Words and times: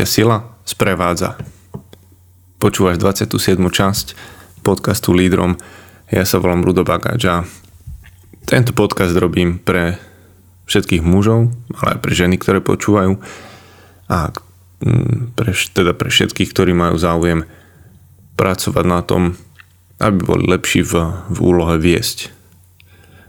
Ťa 0.00 0.08
sila 0.08 0.56
sprevádza. 0.64 1.36
Počúvaš 2.56 2.96
27. 2.96 3.60
časť 3.60 4.16
podcastu 4.64 5.12
Lídrom. 5.12 5.60
Ja 6.08 6.24
sa 6.24 6.40
volám 6.40 6.64
Rudo 6.64 6.88
Bagáč 6.88 7.28
a 7.28 7.44
tento 8.48 8.72
podcast 8.72 9.12
robím 9.12 9.60
pre 9.60 10.00
všetkých 10.64 11.04
mužov, 11.04 11.52
ale 11.76 11.88
aj 11.92 11.98
pre 12.00 12.12
ženy, 12.16 12.40
ktoré 12.40 12.64
počúvajú 12.64 13.20
a 14.08 14.32
mm, 14.80 15.36
pre, 15.36 15.52
teda 15.52 15.92
pre 15.92 16.08
všetkých, 16.08 16.48
ktorí 16.48 16.72
majú 16.72 16.96
záujem 16.96 17.44
pracovať 18.40 18.84
na 18.88 19.04
tom, 19.04 19.36
aby 20.00 20.16
boli 20.16 20.48
lepší 20.48 20.80
v, 20.80 21.12
v 21.28 21.38
úlohe 21.44 21.76
viesť. 21.76 22.32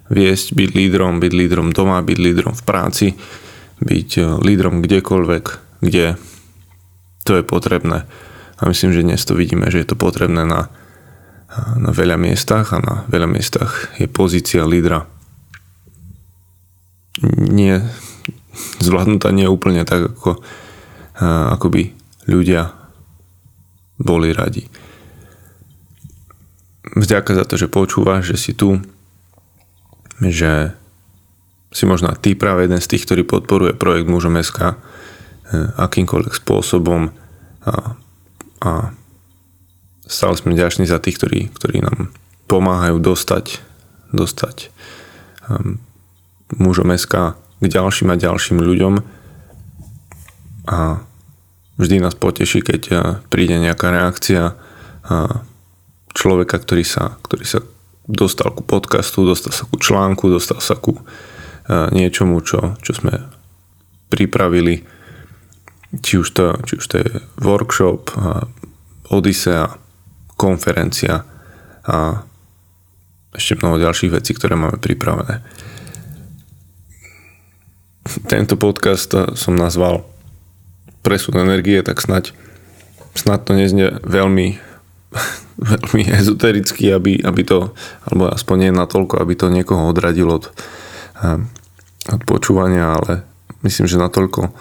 Viesť, 0.08 0.56
byť 0.56 0.70
lídrom, 0.72 1.20
byť 1.20 1.34
lídrom 1.36 1.76
doma, 1.76 2.00
byť 2.00 2.16
lídrom 2.16 2.56
v 2.56 2.64
práci, 2.64 3.20
byť 3.84 4.10
eh, 4.24 4.40
lídrom 4.40 4.80
kdekoľvek, 4.80 5.46
kde 5.84 6.31
to 7.28 7.38
je 7.40 7.44
potrebné. 7.44 8.06
A 8.58 8.62
myslím, 8.70 8.94
že 8.94 9.06
dnes 9.06 9.22
to 9.26 9.34
vidíme, 9.34 9.70
že 9.74 9.82
je 9.82 9.88
to 9.90 9.98
potrebné 9.98 10.46
na, 10.46 10.70
na 11.78 11.92
veľa 11.92 12.18
miestach 12.18 12.74
a 12.74 12.80
na 12.82 12.96
veľa 13.10 13.28
miestach 13.30 13.94
je 13.98 14.06
pozícia 14.06 14.66
lídra 14.68 15.10
nie 17.28 17.82
zvládnutá 18.80 19.32
nie 19.32 19.48
úplne 19.48 19.84
tak, 19.84 20.16
ako, 20.16 20.42
ako 21.22 21.68
by 21.70 21.84
ľudia 22.28 22.74
boli 24.02 24.34
radi. 24.34 24.66
Vďaka 26.98 27.38
za 27.38 27.46
to, 27.46 27.56
že 27.56 27.72
počúvaš, 27.72 28.36
že 28.36 28.38
si 28.38 28.52
tu, 28.58 28.82
že 30.20 30.74
si 31.72 31.88
možno 31.88 32.12
ty 32.20 32.36
práve 32.36 32.68
jeden 32.68 32.82
z 32.84 32.90
tých, 32.90 33.08
ktorý 33.08 33.24
podporuje 33.24 33.78
projekt 33.78 34.12
Mužom 34.12 34.36
SK 34.42 34.76
akýmkoľvek 35.54 36.34
spôsobom 36.36 37.12
a, 37.68 37.96
a 38.64 38.72
stále 40.12 40.36
sme 40.36 40.60
ďační 40.60 40.88
za 40.88 41.00
tých, 41.00 41.20
ktorí, 41.20 41.40
ktorí 41.56 41.84
nám 41.84 42.12
pomáhajú 42.52 43.00
dostať, 43.00 43.64
dostať 44.12 44.72
um, 45.48 45.80
mužom 46.60 46.92
SK 46.92 47.40
k 47.62 47.66
ďalším 47.66 48.12
a 48.12 48.20
ďalším 48.20 48.60
ľuďom. 48.60 48.94
A 50.68 51.00
vždy 51.80 51.96
nás 52.04 52.18
poteší, 52.18 52.60
keď 52.60 52.82
uh, 52.92 53.00
príde 53.32 53.56
nejaká 53.56 53.88
reakcia 53.88 54.52
uh, 54.52 55.36
človeka, 56.12 56.60
ktorý 56.60 56.84
sa, 56.84 57.16
ktorý 57.24 57.46
sa 57.48 57.60
dostal 58.04 58.52
ku 58.52 58.68
podcastu, 58.68 59.24
dostal 59.24 59.56
sa 59.56 59.64
ku 59.64 59.80
článku, 59.80 60.28
dostal 60.28 60.60
sa 60.60 60.76
ku 60.76 61.00
uh, 61.00 61.88
niečomu, 61.96 62.44
čo, 62.44 62.76
čo 62.84 62.92
sme 62.92 63.16
pripravili 64.12 64.84
či 66.00 66.24
už 66.24 66.28
to, 66.32 66.56
či 66.64 66.80
už 66.80 66.86
to 66.88 66.96
je 67.04 67.10
workshop, 67.44 68.16
Odisea, 69.12 69.76
konferencia 70.40 71.28
a 71.84 72.24
ešte 73.36 73.60
mnoho 73.60 73.76
ďalších 73.76 74.16
vecí, 74.16 74.32
ktoré 74.32 74.56
máme 74.56 74.80
pripravené. 74.80 75.44
Tento 78.32 78.56
podcast 78.56 79.36
som 79.36 79.60
nazval 79.60 80.08
Presun 81.02 81.36
energie, 81.42 81.82
tak 81.84 82.00
snať, 82.00 82.32
snad 83.18 83.44
to 83.44 83.52
neznie 83.52 83.92
veľmi, 84.06 84.56
veľmi 85.76 86.04
ezotericky, 86.08 86.88
aby, 86.94 87.20
aby 87.20 87.42
to, 87.44 87.76
alebo 88.08 88.32
aspoň 88.32 88.56
nie 88.68 88.72
natoľko, 88.72 89.20
aby 89.20 89.34
to 89.36 89.52
niekoho 89.52 89.92
odradilo 89.92 90.40
od, 90.40 90.46
od 92.08 92.22
počúvania, 92.24 92.96
ale 92.96 93.28
myslím, 93.68 93.92
že 93.92 94.00
natoľko 94.00 94.56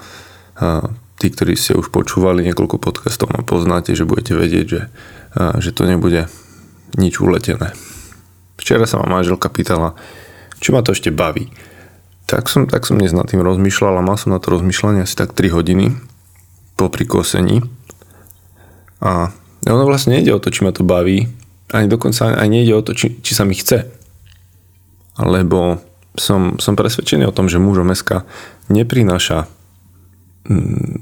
tí, 1.21 1.29
ktorí 1.29 1.53
ste 1.53 1.77
už 1.77 1.93
počúvali 1.93 2.41
niekoľko 2.49 2.81
podcastov 2.81 3.29
a 3.37 3.45
poznáte, 3.45 3.93
že 3.93 4.09
budete 4.09 4.33
vedieť, 4.33 4.65
že, 4.65 4.83
že 5.61 5.71
to 5.77 5.85
nebude 5.85 6.33
nič 6.97 7.21
uletené. 7.21 7.77
Včera 8.57 8.89
sa 8.89 9.05
ma 9.05 9.21
manželka 9.21 9.53
pýtala, 9.53 9.93
čo 10.65 10.73
ma 10.73 10.81
to 10.81 10.97
ešte 10.97 11.13
baví. 11.13 11.53
Tak 12.25 12.49
som, 12.49 12.65
tak 12.65 12.89
som 12.89 12.97
dnes 12.97 13.13
nad 13.13 13.29
tým 13.29 13.45
rozmýšľal 13.45 14.01
a 14.01 14.07
mal 14.07 14.17
som 14.17 14.33
na 14.33 14.41
to 14.41 14.57
rozmýšľanie 14.57 15.05
asi 15.05 15.13
tak 15.13 15.37
3 15.37 15.53
hodiny 15.53 15.93
po 16.81 16.89
prikosení. 16.89 17.61
A 19.05 19.29
ono 19.69 19.85
vlastne 19.85 20.17
nejde 20.17 20.33
o 20.33 20.41
to, 20.41 20.49
či 20.49 20.65
ma 20.65 20.73
to 20.73 20.89
baví, 20.89 21.29
ani 21.69 21.87
dokonca 21.87 22.33
aj 22.33 22.49
nejde 22.49 22.73
o 22.73 22.81
to, 22.81 22.97
či, 22.97 23.21
či 23.21 23.37
sa 23.37 23.45
mi 23.45 23.53
chce. 23.53 23.85
Lebo 25.21 25.85
som, 26.17 26.57
som 26.57 26.75
presvedčený 26.75 27.29
o 27.29 27.35
tom, 27.37 27.47
že 27.47 27.61
mužom 27.61 27.93
SK 27.93 28.25
neprináša 28.73 29.60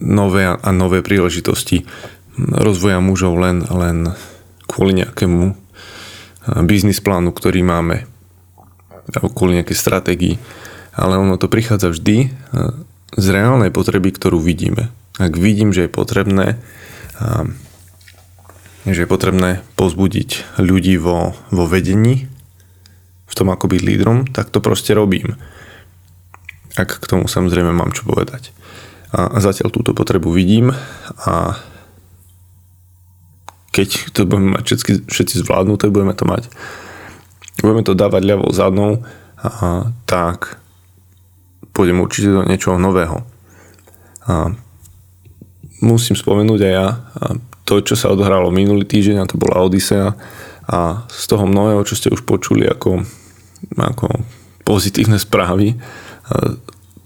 nové 0.04 0.44
a 0.44 0.70
nové 0.76 1.00
príležitosti 1.00 1.88
rozvoja 2.36 3.00
mužov 3.00 3.40
len, 3.40 3.64
len 3.64 4.12
kvôli 4.68 5.02
nejakému 5.02 5.56
biznis 6.68 7.00
plánu, 7.00 7.32
ktorý 7.32 7.64
máme 7.64 8.04
alebo 9.08 9.32
kvôli 9.32 9.56
nejakej 9.56 9.78
stratégii. 9.78 10.34
Ale 10.92 11.16
ono 11.16 11.40
to 11.40 11.48
prichádza 11.48 11.88
vždy 11.88 12.28
z 13.16 13.26
reálnej 13.32 13.72
potreby, 13.72 14.12
ktorú 14.12 14.36
vidíme. 14.36 14.92
Ak 15.16 15.32
vidím, 15.40 15.72
že 15.72 15.88
je 15.88 15.90
potrebné 15.90 16.60
že 18.88 19.04
je 19.04 19.10
potrebné 19.10 19.60
pozbudiť 19.76 20.60
ľudí 20.60 20.96
vo, 20.96 21.36
vo 21.52 21.64
vedení, 21.68 22.30
v 23.28 23.34
tom 23.36 23.52
ako 23.52 23.68
byť 23.68 23.80
lídrom, 23.84 24.18
tak 24.30 24.48
to 24.48 24.64
proste 24.64 24.96
robím. 24.96 25.36
Ak 26.78 26.96
k 26.96 27.04
tomu 27.04 27.28
samozrejme 27.28 27.74
mám 27.74 27.92
čo 27.92 28.08
povedať. 28.08 28.54
A 29.08 29.40
zatiaľ 29.40 29.72
túto 29.72 29.96
potrebu 29.96 30.28
vidím 30.28 30.68
a 31.24 31.56
keď 33.72 34.12
to 34.12 34.28
budeme 34.28 34.58
mať 34.58 34.64
všetky, 34.64 34.92
všetci 35.08 35.34
zvládnuté, 35.46 35.88
budeme 35.88 36.12
to 36.12 36.28
mať. 36.28 36.50
Budeme 37.62 37.86
to 37.86 37.96
dávať 37.96 38.22
ľavou 38.26 38.50
zadnou, 38.52 39.06
a, 39.38 39.88
tak 40.04 40.58
pôjdem 41.72 42.02
určite 42.02 42.34
do 42.34 42.42
niečoho 42.42 42.76
nového. 42.76 43.22
A 44.28 44.52
musím 45.78 46.18
spomenúť 46.18 46.60
aj 46.66 46.72
ja 46.74 46.86
to, 47.68 47.84
čo 47.84 47.94
sa 47.94 48.10
odhralo 48.10 48.50
minulý 48.50 48.82
týždeň, 48.88 49.16
a 49.22 49.28
to 49.30 49.38
bola 49.38 49.62
Odisea 49.62 50.16
a 50.68 51.04
z 51.08 51.24
toho 51.28 51.48
mnohého, 51.48 51.84
čo 51.84 51.96
ste 51.96 52.12
už 52.12 52.24
počuli 52.28 52.68
ako, 52.68 53.04
ako 53.76 54.06
pozitívne 54.68 55.16
správy, 55.16 55.76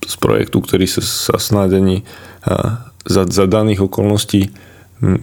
z 0.02 0.16
projektu, 0.18 0.58
ktorý 0.62 0.86
sa, 0.90 1.02
sa 1.02 1.36
snáď 1.38 1.78
ani 1.78 1.96
za, 3.06 3.22
za 3.26 3.44
daných 3.46 3.86
okolností 3.86 4.50
hm, 5.02 5.22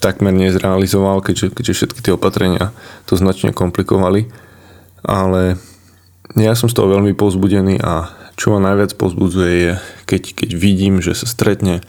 takmer 0.00 0.32
nezrealizoval, 0.32 1.24
keďže, 1.24 1.52
keďže 1.56 1.72
všetky 1.72 2.00
tie 2.04 2.12
opatrenia 2.14 2.72
to 3.08 3.16
značne 3.16 3.52
komplikovali. 3.52 4.28
Ale 5.06 5.56
ja 6.36 6.52
som 6.58 6.68
z 6.68 6.76
toho 6.76 6.92
veľmi 6.92 7.16
pozbudený 7.16 7.80
a 7.80 8.12
čo 8.36 8.52
ma 8.52 8.60
najviac 8.60 9.00
pozbudzuje 9.00 9.52
je, 9.56 9.72
keď, 10.04 10.22
keď 10.36 10.50
vidím, 10.52 11.00
že 11.00 11.16
sa 11.16 11.24
stretne 11.24 11.80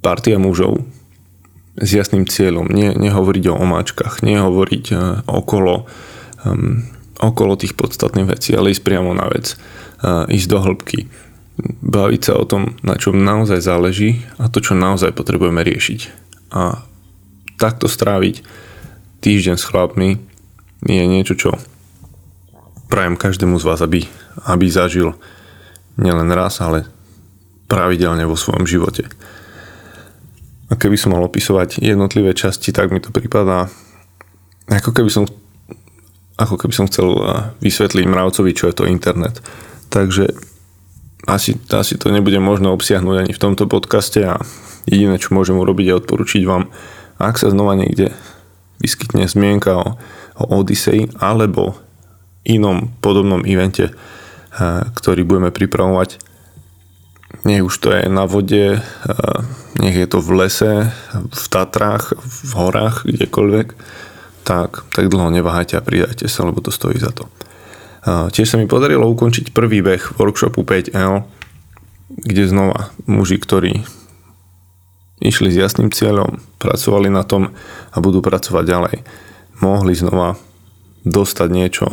partia 0.00 0.40
mužov 0.40 0.88
s 1.76 1.88
jasným 1.92 2.24
cieľom. 2.24 2.70
Nie, 2.72 2.96
nehovoriť 2.96 3.44
o 3.52 3.58
omáčkach, 3.60 4.24
nehovoriť 4.24 4.84
uh, 4.94 5.00
okolo, 5.28 5.84
um, 6.48 6.88
okolo 7.20 7.52
tých 7.60 7.76
podstatných 7.76 8.30
vecí, 8.30 8.56
ale 8.56 8.72
ísť 8.72 8.82
priamo 8.82 9.12
na 9.12 9.28
vec 9.28 9.60
ísť 10.04 10.48
do 10.48 10.58
hĺbky, 10.62 11.10
baviť 11.82 12.20
sa 12.22 12.34
o 12.38 12.44
tom, 12.46 12.78
na 12.86 12.94
čom 12.94 13.18
naozaj 13.18 13.58
záleží 13.58 14.22
a 14.38 14.46
to, 14.46 14.62
čo 14.62 14.78
naozaj 14.78 15.10
potrebujeme 15.14 15.62
riešiť. 15.62 16.00
A 16.54 16.86
takto 17.58 17.90
stráviť 17.90 18.46
týždeň 19.18 19.56
s 19.58 19.66
chlapmi 19.66 20.22
je 20.86 21.04
niečo, 21.04 21.34
čo 21.34 21.50
prajem 22.86 23.18
každému 23.18 23.58
z 23.58 23.66
vás, 23.66 23.82
aby, 23.82 24.06
aby 24.46 24.66
zažil 24.70 25.18
nielen 25.98 26.30
raz, 26.30 26.62
ale 26.62 26.86
pravidelne 27.66 28.22
vo 28.24 28.38
svojom 28.38 28.64
živote. 28.64 29.10
A 30.70 30.78
keby 30.78 30.94
som 30.94 31.12
mal 31.12 31.26
opisovať 31.26 31.82
jednotlivé 31.82 32.32
časti, 32.32 32.70
tak 32.70 32.94
mi 32.94 33.02
to 33.02 33.10
prípada 33.10 33.66
ako 34.68 34.92
keby 34.92 35.08
som 35.08 35.24
ako 36.38 36.54
keby 36.54 36.70
som 36.70 36.86
chcel 36.86 37.18
vysvetliť 37.58 38.06
mravcovi, 38.06 38.54
čo 38.54 38.70
je 38.70 38.74
to 38.78 38.86
internet. 38.86 39.42
Takže 39.88 40.32
asi, 41.28 41.56
asi 41.72 41.94
to 42.00 42.08
nebude 42.08 42.38
možno 42.40 42.72
obsiahnuť 42.72 43.16
ani 43.24 43.32
v 43.36 43.42
tomto 43.42 43.68
podcaste 43.68 44.20
a 44.24 44.40
jediné, 44.88 45.20
čo 45.20 45.36
môžem 45.36 45.56
urobiť 45.60 45.86
je 45.92 45.98
odporučiť 46.00 46.42
vám, 46.48 46.72
ak 47.20 47.36
sa 47.36 47.52
znova 47.52 47.76
niekde 47.76 48.14
vyskytne 48.80 49.26
zmienka 49.26 49.74
o, 49.76 49.98
o 50.38 50.44
Odyssey 50.62 51.10
alebo 51.18 51.76
inom 52.48 52.94
podobnom 53.04 53.44
evente, 53.44 53.92
ktorý 54.94 55.28
budeme 55.28 55.52
pripravovať, 55.52 56.22
nech 57.44 57.60
už 57.60 57.74
to 57.76 57.92
je 57.92 58.08
na 58.08 58.24
vode, 58.24 58.80
nech 59.76 59.96
je 59.96 60.08
to 60.08 60.18
v 60.24 60.30
lese, 60.32 60.72
v 61.12 61.44
Tatrách, 61.52 62.16
v 62.16 62.50
horách, 62.56 63.04
kdekoľvek, 63.04 63.68
tak, 64.48 64.88
tak 64.96 65.12
dlho 65.12 65.28
neváhajte 65.28 65.76
a 65.76 65.84
pridajte 65.84 66.24
sa, 66.24 66.48
lebo 66.48 66.64
to 66.64 66.72
stojí 66.72 66.96
za 66.96 67.12
to. 67.12 67.28
Tiež 68.08 68.48
sa 68.48 68.56
mi 68.56 68.64
podarilo 68.64 69.04
ukončiť 69.12 69.52
prvý 69.52 69.84
beh 69.84 70.16
workshopu 70.16 70.64
5L, 70.64 71.28
kde 72.08 72.48
znova 72.48 72.88
muži, 73.04 73.36
ktorí 73.36 73.84
išli 75.20 75.52
s 75.52 75.60
jasným 75.60 75.92
cieľom, 75.92 76.40
pracovali 76.62 77.12
na 77.12 77.26
tom 77.26 77.52
a 77.92 77.96
budú 78.00 78.24
pracovať 78.24 78.64
ďalej, 78.64 78.96
mohli 79.60 79.92
znova 79.92 80.40
dostať 81.04 81.48
niečo, 81.50 81.86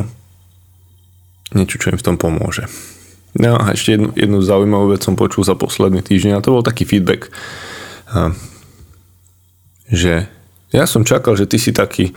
niečo, 1.52 1.76
čo 1.76 1.90
im 1.92 1.98
v 2.00 2.06
tom 2.06 2.16
pomôže. 2.16 2.70
No 3.36 3.60
a 3.60 3.76
ešte 3.76 4.00
jednu, 4.00 4.16
jednu 4.16 4.38
zaujímavú 4.40 4.96
vec 4.96 5.04
som 5.04 5.18
počul 5.18 5.44
za 5.44 5.52
posledný 5.52 6.00
týždeň 6.00 6.38
a 6.38 6.44
to 6.44 6.56
bol 6.56 6.64
taký 6.64 6.88
feedback, 6.88 7.28
že 9.92 10.30
ja 10.72 10.84
som 10.88 11.04
čakal, 11.04 11.36
že 11.36 11.44
ty 11.44 11.60
si 11.60 11.76
taký, 11.76 12.16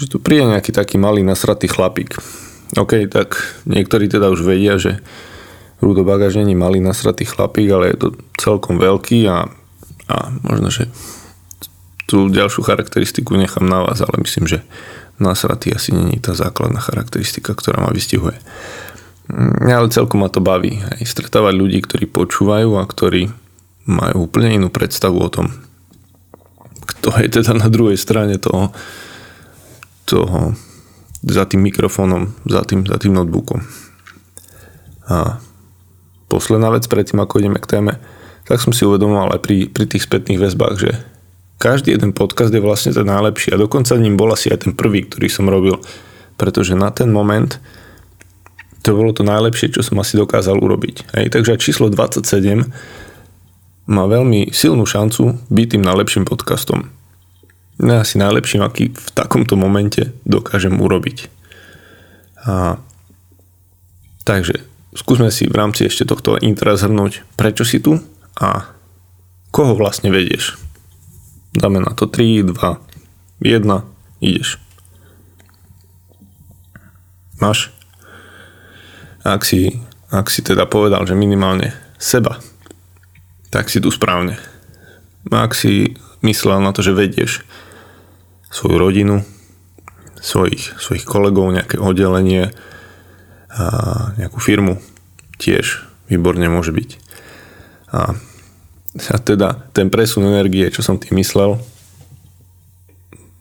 že 0.00 0.06
tu 0.08 0.16
príde 0.16 0.48
nejaký 0.48 0.72
taký 0.72 0.96
malý 0.96 1.20
nasratý 1.20 1.68
chlapík. 1.68 2.16
OK, 2.76 3.08
tak 3.08 3.40
niektorí 3.64 4.12
teda 4.12 4.28
už 4.28 4.44
vedia, 4.44 4.76
že 4.76 5.00
Rudo 5.80 6.04
Bagaž 6.04 6.36
není 6.36 6.52
malý 6.58 6.82
nasratý 6.82 7.24
chlapík, 7.24 7.70
ale 7.70 7.94
je 7.94 7.96
to 7.96 8.08
celkom 8.36 8.76
veľký 8.76 9.24
a, 9.30 9.46
a 10.10 10.16
možno, 10.44 10.68
že 10.68 10.90
tú 12.04 12.28
ďalšiu 12.28 12.64
charakteristiku 12.64 13.36
nechám 13.36 13.64
na 13.64 13.84
vás, 13.84 14.00
ale 14.04 14.20
myslím, 14.20 14.48
že 14.48 14.64
nasratý 15.20 15.72
asi 15.72 15.94
není 15.94 16.20
tá 16.20 16.34
základná 16.36 16.80
charakteristika, 16.80 17.56
ktorá 17.56 17.84
ma 17.84 17.92
vystihuje. 17.92 18.36
Ja, 19.68 19.84
ale 19.84 19.92
celkom 19.92 20.24
ma 20.24 20.32
to 20.32 20.40
baví. 20.40 20.80
Aj 20.80 21.04
stretávať 21.04 21.52
ľudí, 21.52 21.84
ktorí 21.84 22.08
počúvajú 22.08 22.80
a 22.80 22.88
ktorí 22.88 23.28
majú 23.84 24.24
úplne 24.24 24.56
inú 24.56 24.72
predstavu 24.72 25.20
o 25.20 25.28
tom, 25.28 25.52
kto 26.88 27.12
je 27.20 27.28
teda 27.40 27.52
na 27.56 27.68
druhej 27.68 28.00
strane 28.00 28.40
toho, 28.40 28.72
toho 30.08 30.56
za 31.22 31.44
tým 31.46 31.66
mikrofónom, 31.66 32.30
za 32.46 32.62
tým, 32.62 32.86
za 32.86 32.98
tým 32.98 33.14
notebookom. 33.14 33.62
A 35.08 35.40
posledná 36.30 36.70
vec 36.70 36.84
predtým, 36.86 37.18
ako 37.18 37.40
ideme 37.42 37.58
k 37.58 37.70
téme, 37.78 37.92
tak 38.46 38.60
som 38.62 38.72
si 38.72 38.84
uvedomoval 38.84 39.36
aj 39.36 39.40
pri, 39.42 39.56
pri 39.68 39.84
tých 39.88 40.04
spätných 40.04 40.40
väzbách, 40.40 40.74
že 40.78 40.90
každý 41.58 41.96
jeden 41.96 42.14
podcast 42.14 42.54
je 42.54 42.62
vlastne 42.62 42.94
ten 42.94 43.08
najlepší 43.08 43.50
a 43.52 43.60
dokonca 43.60 43.98
ním 43.98 44.14
bol 44.14 44.30
asi 44.30 44.52
aj 44.52 44.68
ten 44.68 44.72
prvý, 44.78 45.04
ktorý 45.04 45.26
som 45.26 45.50
robil, 45.50 45.74
pretože 46.38 46.78
na 46.78 46.94
ten 46.94 47.10
moment 47.10 47.58
to 48.86 48.94
bolo 48.94 49.10
to 49.10 49.26
najlepšie, 49.26 49.74
čo 49.74 49.82
som 49.82 49.98
asi 49.98 50.14
dokázal 50.14 50.54
urobiť. 50.54 51.18
Hej, 51.18 51.34
takže 51.34 51.58
číslo 51.58 51.90
27 51.90 52.62
má 53.90 54.04
veľmi 54.06 54.54
silnú 54.54 54.86
šancu 54.86 55.34
byť 55.50 55.66
tým 55.74 55.82
najlepším 55.82 56.24
podcastom 56.28 56.97
asi 57.78 58.18
najlepším, 58.18 58.66
aký 58.66 58.90
v 58.90 59.08
takomto 59.14 59.54
momente 59.54 60.10
dokážem 60.26 60.74
urobiť. 60.74 61.30
A, 62.42 62.82
takže 64.26 64.66
skúsme 64.98 65.30
si 65.30 65.46
v 65.46 65.54
rámci 65.54 65.86
ešte 65.86 66.02
tohto 66.02 66.34
intra 66.42 66.74
zhrnúť, 66.74 67.22
prečo 67.38 67.62
si 67.62 67.78
tu 67.78 68.02
a 68.34 68.74
koho 69.54 69.78
vlastne 69.78 70.10
vedieš. 70.10 70.58
Dáme 71.54 71.78
na 71.78 71.94
to 71.94 72.10
3, 72.10 72.50
2, 72.50 72.54
1, 73.46 73.62
ideš. 74.22 74.58
Máš? 77.38 77.70
Ak 79.22 79.46
si, 79.46 79.78
ak 80.10 80.26
si 80.30 80.42
teda 80.42 80.66
povedal, 80.66 81.06
že 81.06 81.14
minimálne 81.14 81.74
seba, 81.98 82.42
tak 83.54 83.70
si 83.70 83.78
tu 83.78 83.94
správne. 83.94 84.38
Ak 85.30 85.54
si 85.54 85.94
myslel 86.22 86.58
na 86.58 86.74
to, 86.74 86.82
že 86.82 86.96
vedieš 86.96 87.46
svoju 88.48 88.76
rodinu, 88.80 89.16
svojich, 90.18 90.76
svojich 90.80 91.04
kolegov, 91.04 91.52
nejaké 91.52 91.78
oddelenie, 91.78 92.50
a 93.48 93.64
nejakú 94.20 94.38
firmu 94.38 94.78
tiež 95.40 95.88
výborne 96.06 96.46
môže 96.52 96.70
byť. 96.70 96.90
A, 97.90 98.12
a 98.94 99.16
teda 99.18 99.66
ten 99.72 99.88
presun 99.88 100.28
energie, 100.28 100.68
čo 100.68 100.84
som 100.84 101.00
tým 101.00 101.18
myslel, 101.18 101.56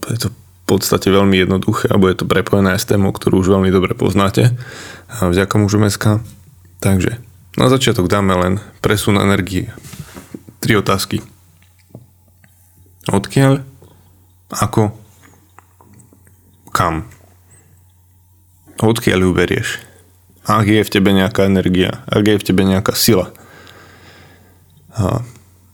je 0.08 0.20
to 0.28 0.30
v 0.32 0.64
podstate 0.64 1.12
veľmi 1.12 1.36
jednoduché 1.36 1.92
a 1.92 2.00
bude 2.00 2.16
to 2.16 2.28
prepojené 2.28 2.76
aj 2.76 2.84
s 2.84 2.90
témou, 2.90 3.12
ktorú 3.12 3.44
už 3.44 3.60
veľmi 3.60 3.72
dobre 3.72 3.96
poznáte 3.96 4.56
a 5.12 5.28
vďaka 5.28 5.56
mužu 5.60 5.80
meska. 5.80 6.24
Takže 6.80 7.20
na 7.60 7.68
začiatok 7.68 8.08
dáme 8.08 8.36
len 8.36 8.54
presun 8.84 9.20
energie. 9.20 9.72
Tri 10.64 10.80
otázky. 10.80 11.24
Odkiaľ 13.08 13.64
ako, 14.52 14.96
kam. 16.72 17.08
Odkiaľ 18.78 19.20
ju 19.26 19.32
berieš? 19.34 19.70
Ak 20.48 20.70
je 20.70 20.80
v 20.80 20.94
tebe 20.94 21.12
nejaká 21.12 21.50
energia, 21.50 22.08
ak 22.08 22.24
je 22.24 22.40
v 22.40 22.48
tebe 22.48 22.64
nejaká 22.64 22.96
sila. 22.96 23.36
A 24.96 25.26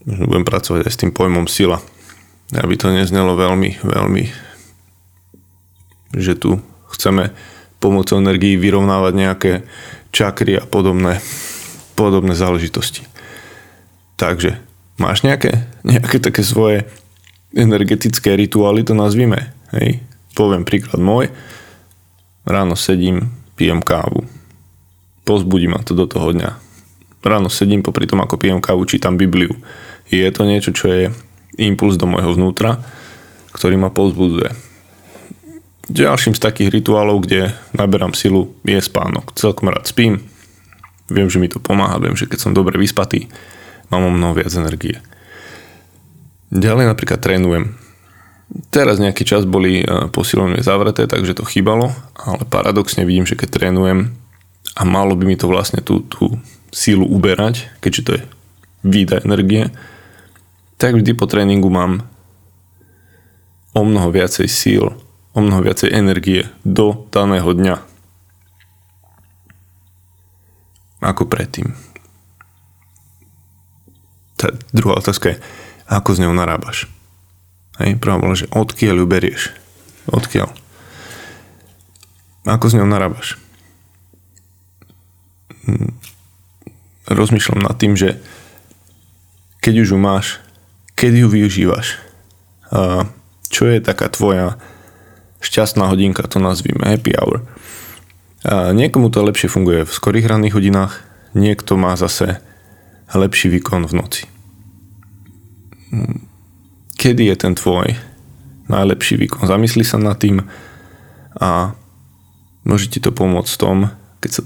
budem 0.07 0.47
pracovať 0.47 0.87
aj 0.87 0.91
s 0.91 1.01
tým 1.03 1.11
pojmom 1.13 1.45
sila. 1.45 1.83
Aby 2.53 2.77
to 2.77 2.89
neznelo 2.89 3.37
veľmi, 3.37 3.81
veľmi, 3.81 4.23
že 6.13 6.33
tu 6.37 6.61
chceme 6.93 7.33
pomocou 7.81 8.17
energii 8.21 8.55
vyrovnávať 8.55 9.13
nejaké 9.13 9.51
čakry 10.13 10.61
a 10.61 10.63
podobné, 10.63 11.19
podobné 11.97 12.37
záležitosti. 12.37 13.03
Takže 14.15 14.61
máš 15.01 15.25
nejaké, 15.25 15.65
nejaké 15.83 16.21
také 16.21 16.45
svoje 16.45 16.85
energetické 17.53 18.33
rituály, 18.33 18.83
to 18.83 18.97
nazvime. 18.97 19.53
Hej. 19.73 20.01
Poviem 20.33 20.65
príklad 20.65 20.97
môj. 20.97 21.29
Ráno 22.43 22.75
sedím, 22.75 23.31
pijem 23.55 23.79
kávu. 23.79 24.25
Pozbudí 25.23 25.69
ma 25.69 25.79
to 25.79 25.95
do 25.95 26.09
toho 26.09 26.33
dňa. 26.33 26.59
Ráno 27.23 27.47
sedím, 27.47 27.85
popri 27.85 28.03
tom 28.03 28.19
ako 28.19 28.35
pijem 28.35 28.59
kávu, 28.59 28.83
čítam 28.83 29.15
Bibliu. 29.15 29.55
Je 30.11 30.27
to 30.33 30.43
niečo, 30.43 30.75
čo 30.75 30.91
je 30.91 31.01
impuls 31.55 31.95
do 31.95 32.09
môjho 32.09 32.35
vnútra, 32.35 32.83
ktorý 33.55 33.79
ma 33.79 33.93
pozbudzuje. 33.93 34.51
Ďalším 35.87 36.35
z 36.35 36.43
takých 36.43 36.73
rituálov, 36.73 37.23
kde 37.23 37.53
naberám 37.71 38.11
silu, 38.17 38.51
je 38.67 38.79
spánok. 38.81 39.35
Celkom 39.37 39.71
rád 39.71 39.87
spím. 39.87 40.25
Viem, 41.07 41.29
že 41.29 41.39
mi 41.39 41.47
to 41.47 41.59
pomáha, 41.61 42.01
viem, 42.01 42.15
že 42.15 42.25
keď 42.27 42.39
som 42.39 42.55
dobre 42.55 42.75
vyspatý, 42.79 43.29
mám 43.91 44.07
o 44.07 44.11
mnoho 44.11 44.39
viac 44.39 44.51
energie. 44.55 44.99
Ďalej 46.53 46.85
napríklad 46.85 47.17
trénujem. 47.17 47.73
Teraz 48.69 49.01
nejaký 49.01 49.25
čas 49.25 49.49
boli 49.49 49.81
e, 49.81 49.85
posilovne 50.13 50.61
zavreté, 50.61 51.09
takže 51.09 51.41
to 51.41 51.49
chýbalo, 51.49 51.89
ale 52.13 52.45
paradoxne 52.45 53.01
vidím, 53.09 53.25
že 53.25 53.33
keď 53.33 53.57
trénujem 53.57 54.13
a 54.77 54.81
malo 54.85 55.17
by 55.17 55.25
mi 55.25 55.33
to 55.33 55.49
vlastne 55.49 55.81
tú, 55.81 56.05
tú 56.05 56.37
sílu 56.69 57.09
uberať, 57.09 57.73
keďže 57.81 58.01
to 58.05 58.11
je 58.13 58.23
výdaj 58.85 59.25
energie, 59.25 59.73
tak 60.77 60.93
vždy 60.93 61.17
po 61.17 61.25
tréningu 61.25 61.73
mám 61.73 62.05
o 63.73 63.81
mnoho 63.81 64.13
viacej 64.13 64.45
síl, 64.45 64.93
o 65.33 65.39
mnoho 65.41 65.65
viacej 65.65 65.89
energie 65.89 66.45
do 66.61 67.09
daného 67.09 67.49
dňa 67.49 67.81
ako 71.01 71.25
predtým. 71.25 71.73
Tá 74.37 74.53
druhá 74.71 75.01
otázka 75.01 75.33
je, 75.33 75.37
ako 75.87 76.09
s 76.15 76.21
ňou 76.23 76.33
narábaš. 76.35 76.87
Hej, 77.81 77.97
prvá 77.97 78.21
bola, 78.21 78.37
že 78.37 78.49
odkiaľ 78.53 79.01
ju 79.01 79.05
berieš. 79.09 79.43
Odkiaľ. 80.05 80.51
Ako 82.45 82.69
s 82.69 82.75
ňou 82.77 82.85
narábaš. 82.85 83.39
Hm. 85.65 85.95
Rozmýšľam 87.09 87.65
nad 87.65 87.75
tým, 87.75 87.97
že 87.97 88.19
keď 89.63 89.87
už 89.87 89.95
ju 89.95 89.99
máš, 89.99 90.39
keď 90.95 91.25
ju 91.25 91.27
využívaš. 91.31 91.99
A 92.71 93.07
čo 93.47 93.67
je 93.69 93.83
taká 93.83 94.07
tvoja 94.09 94.59
šťastná 95.43 95.87
hodinka, 95.91 96.23
to 96.25 96.39
nazvime 96.39 96.83
happy 96.83 97.15
hour. 97.15 97.43
Niekomu 98.47 99.07
to 99.07 99.23
lepšie 99.23 99.47
funguje 99.51 99.87
v 99.87 99.91
skorých 99.91 100.27
ranných 100.27 100.55
hodinách, 100.55 100.99
niekto 101.31 101.79
má 101.79 101.95
zase 101.95 102.43
lepší 103.13 103.47
výkon 103.51 103.87
v 103.87 103.93
noci 103.93 104.32
kedy 106.97 107.29
je 107.29 107.35
ten 107.35 107.53
tvoj 107.53 107.93
najlepší 108.71 109.19
výkon. 109.19 109.45
Zamysli 109.45 109.83
sa 109.83 109.99
nad 109.99 110.17
tým 110.17 110.41
a 111.37 111.75
môže 112.63 112.87
ti 112.87 113.03
to 113.03 113.11
pomôcť 113.11 113.51
v 113.51 113.61
tom, 113.61 113.77
keď 114.23 114.31
sa 114.31 114.41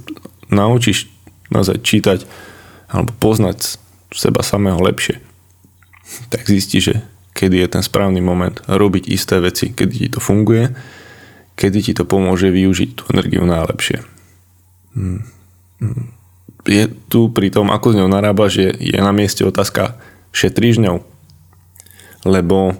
naučíš 0.49 1.11
naozaj 1.53 1.83
čítať 1.83 2.19
alebo 2.87 3.11
poznať 3.19 3.79
seba 4.15 4.41
samého 4.41 4.79
lepšie, 4.79 5.19
tak 6.31 6.47
zistíš, 6.47 6.83
že 6.83 6.95
kedy 7.35 7.61
je 7.61 7.67
ten 7.69 7.83
správny 7.83 8.23
moment 8.23 8.55
robiť 8.65 9.11
isté 9.11 9.37
veci, 9.37 9.75
kedy 9.75 9.93
ti 9.93 10.09
to 10.09 10.19
funguje, 10.23 10.73
kedy 11.53 11.77
ti 11.83 11.93
to 11.93 12.07
pomôže 12.07 12.49
využiť 12.49 12.89
tú 12.97 13.03
energiu 13.13 13.45
najlepšie. 13.45 14.01
Hmm. 14.97 15.21
Hmm. 15.77 16.09
Je 16.67 16.89
tu 17.07 17.31
pri 17.31 17.53
tom, 17.53 17.69
ako 17.71 17.93
s 17.93 17.97
ňou 18.01 18.09
narábaš, 18.09 18.59
je, 18.59 18.69
je 18.91 18.99
na 18.99 19.13
mieste 19.13 19.45
otázka, 19.45 19.95
šetríš 20.35 20.83
ňou? 20.83 21.05
Lebo 22.27 22.75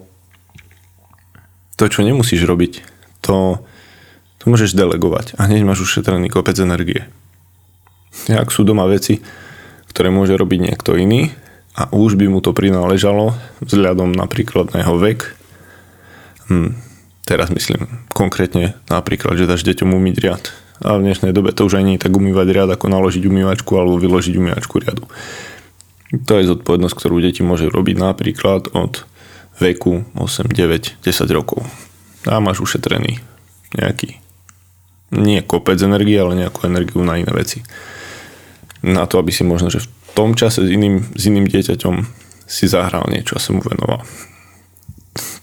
to, 1.80 1.88
čo 1.88 2.04
nemusíš 2.04 2.44
robiť, 2.44 2.84
to, 3.24 3.64
to 4.42 4.44
môžeš 4.52 4.76
delegovať 4.76 5.40
a 5.40 5.48
hneď 5.48 5.64
máš 5.64 5.88
ušetrený 5.88 6.28
kopec 6.28 6.60
energie. 6.60 7.08
Ak 8.28 8.52
sú 8.52 8.68
doma 8.68 8.84
veci, 8.90 9.24
ktoré 9.88 10.12
môže 10.12 10.36
robiť 10.36 10.60
niekto 10.74 11.00
iný 11.00 11.32
a 11.78 11.88
už 11.94 12.18
by 12.18 12.28
mu 12.28 12.42
to 12.42 12.52
prináležalo 12.52 13.38
vzhľadom 13.62 14.12
napríklad 14.12 14.74
na 14.74 14.82
jeho 14.82 14.98
vek. 14.98 15.20
Hm, 16.50 16.74
teraz 17.24 17.54
myslím 17.54 18.06
konkrétne 18.12 18.74
napríklad, 18.90 19.38
že 19.38 19.46
dáš 19.46 19.62
deťom 19.62 19.94
umyť 19.94 20.16
riad. 20.18 20.44
A 20.82 20.98
v 20.98 21.10
dnešnej 21.10 21.34
dobe 21.34 21.54
to 21.54 21.66
už 21.66 21.82
ani 21.82 21.98
tak 21.98 22.14
umývať 22.14 22.48
riad, 22.54 22.70
ako 22.70 22.90
naložiť 22.90 23.26
umývačku 23.26 23.72
alebo 23.78 23.98
vyložiť 23.98 24.34
umývačku 24.38 24.82
riadu. 24.82 25.06
To 26.30 26.34
je 26.40 26.50
zodpovednosť, 26.50 26.96
ktorú 26.98 27.20
deti 27.20 27.42
môže 27.42 27.68
robiť 27.68 27.98
napríklad 28.00 28.74
od 28.74 29.06
veku 29.58 30.06
8, 30.14 30.54
9, 30.54 31.02
10 31.02 31.38
rokov. 31.38 31.66
A 32.28 32.40
máš 32.44 32.62
ušetrený 32.62 33.20
nejaký 33.76 34.20
nie 35.16 35.40
kopec 35.40 35.80
energie, 35.80 36.20
ale 36.20 36.36
nejakú 36.36 36.68
energiu 36.68 37.00
na 37.04 37.16
iné 37.16 37.32
veci. 37.32 37.64
Na 38.84 39.08
to, 39.08 39.24
aby 39.24 39.32
si 39.32 39.48
možno, 39.48 39.72
že 39.72 39.84
v 39.84 39.90
tom 40.14 40.36
čase 40.36 40.64
s 40.64 40.70
iným, 40.70 41.04
s 41.16 41.24
iným 41.28 41.48
dieťaťom 41.48 41.96
si 42.48 42.66
zahral 42.68 43.08
niečo 43.08 43.36
a 43.36 43.44
sa 43.44 43.56
mu 43.56 43.64
venoval. 43.64 44.04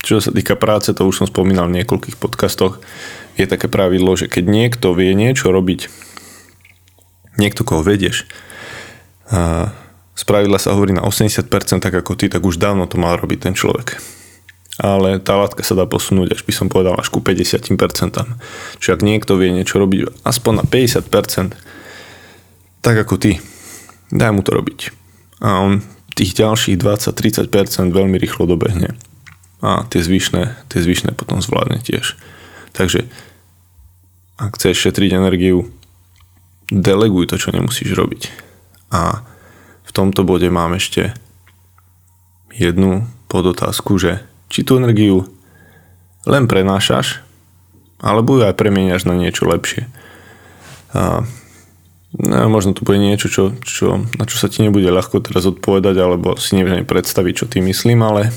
Čo 0.05 0.21
sa 0.21 0.31
týka 0.31 0.55
práce, 0.61 0.93
to 0.93 1.09
už 1.09 1.25
som 1.25 1.27
spomínal 1.29 1.69
v 1.69 1.81
niekoľkých 1.81 2.21
podcastoch, 2.21 2.81
je 3.41 3.49
také 3.49 3.67
pravidlo, 3.67 4.15
že 4.15 4.29
keď 4.29 4.45
niekto 4.47 4.93
vie 4.93 5.17
niečo 5.17 5.51
robiť, 5.51 5.89
niekto, 7.41 7.65
koho 7.67 7.83
vedieš, 7.83 8.29
z 10.15 10.23
pravidla 10.23 10.63
sa 10.63 10.75
hovorí 10.75 10.95
na 10.95 11.03
80%, 11.03 11.51
tak 11.83 11.95
ako 11.95 12.15
ty, 12.15 12.31
tak 12.31 12.47
už 12.47 12.59
dávno 12.59 12.87
to 12.87 12.97
mal 12.99 13.19
robiť 13.19 13.51
ten 13.51 13.55
človek. 13.59 13.99
Ale 14.75 15.23
tá 15.23 15.39
látka 15.39 15.63
sa 15.63 15.79
dá 15.79 15.87
posunúť, 15.87 16.35
až 16.35 16.43
by 16.43 16.53
som 16.55 16.67
povedal, 16.67 16.99
až 16.99 17.11
ku 17.11 17.23
50%. 17.23 17.79
Čiže 18.83 18.91
ak 18.91 19.07
niekto 19.07 19.39
vie 19.39 19.55
niečo 19.55 19.79
robiť 19.79 20.27
aspoň 20.27 20.53
na 20.63 20.65
50%, 20.67 21.55
tak 22.83 22.97
ako 22.99 23.15
ty, 23.19 23.39
daj 24.11 24.35
mu 24.35 24.43
to 24.43 24.51
robiť. 24.55 24.91
A 25.43 25.63
on 25.63 25.83
tých 26.15 26.39
ďalších 26.39 26.79
20-30% 26.79 27.91
veľmi 27.91 28.19
rýchlo 28.19 28.47
dobehne. 28.47 28.95
A 29.63 29.83
tie 29.91 29.99
zvyšné, 30.03 30.71
tie 30.71 30.79
zvyšné 30.79 31.15
potom 31.19 31.43
zvládne 31.43 31.83
tiež. 31.83 32.15
Takže 32.75 33.07
ak 34.39 34.59
chceš 34.59 34.91
šetriť 34.91 35.15
energiu, 35.15 35.71
deleguj 36.71 37.31
to, 37.31 37.39
čo 37.39 37.55
nemusíš 37.55 37.95
robiť. 37.95 38.31
A 38.95 39.27
tomto 39.95 40.27
bode 40.27 40.51
mám 40.51 40.75
ešte 40.75 41.15
jednu 42.51 43.07
podotázku, 43.31 43.97
že 43.97 44.27
či 44.51 44.67
tú 44.67 44.77
energiu 44.79 45.31
len 46.27 46.51
prenášaš, 46.51 47.23
alebo 48.03 48.37
ju 48.37 48.43
aj 48.45 48.59
premieňaš 48.59 49.07
na 49.07 49.15
niečo 49.15 49.47
lepšie. 49.47 49.87
A 50.95 51.23
No, 52.15 52.47
možno 52.47 52.79
to 52.79 52.87
bude 52.87 53.03
niečo, 53.03 53.27
čo, 53.27 53.51
čo, 53.59 54.07
na 54.15 54.23
čo 54.23 54.39
sa 54.39 54.47
ti 54.47 54.63
nebude 54.63 54.87
ľahko 54.87 55.19
teraz 55.19 55.51
odpovedať, 55.51 55.99
alebo 55.99 56.39
si 56.39 56.55
nevieš 56.55 56.87
predstaviť, 56.87 57.35
čo 57.35 57.47
ty 57.51 57.59
myslím, 57.59 58.07
ale 58.07 58.31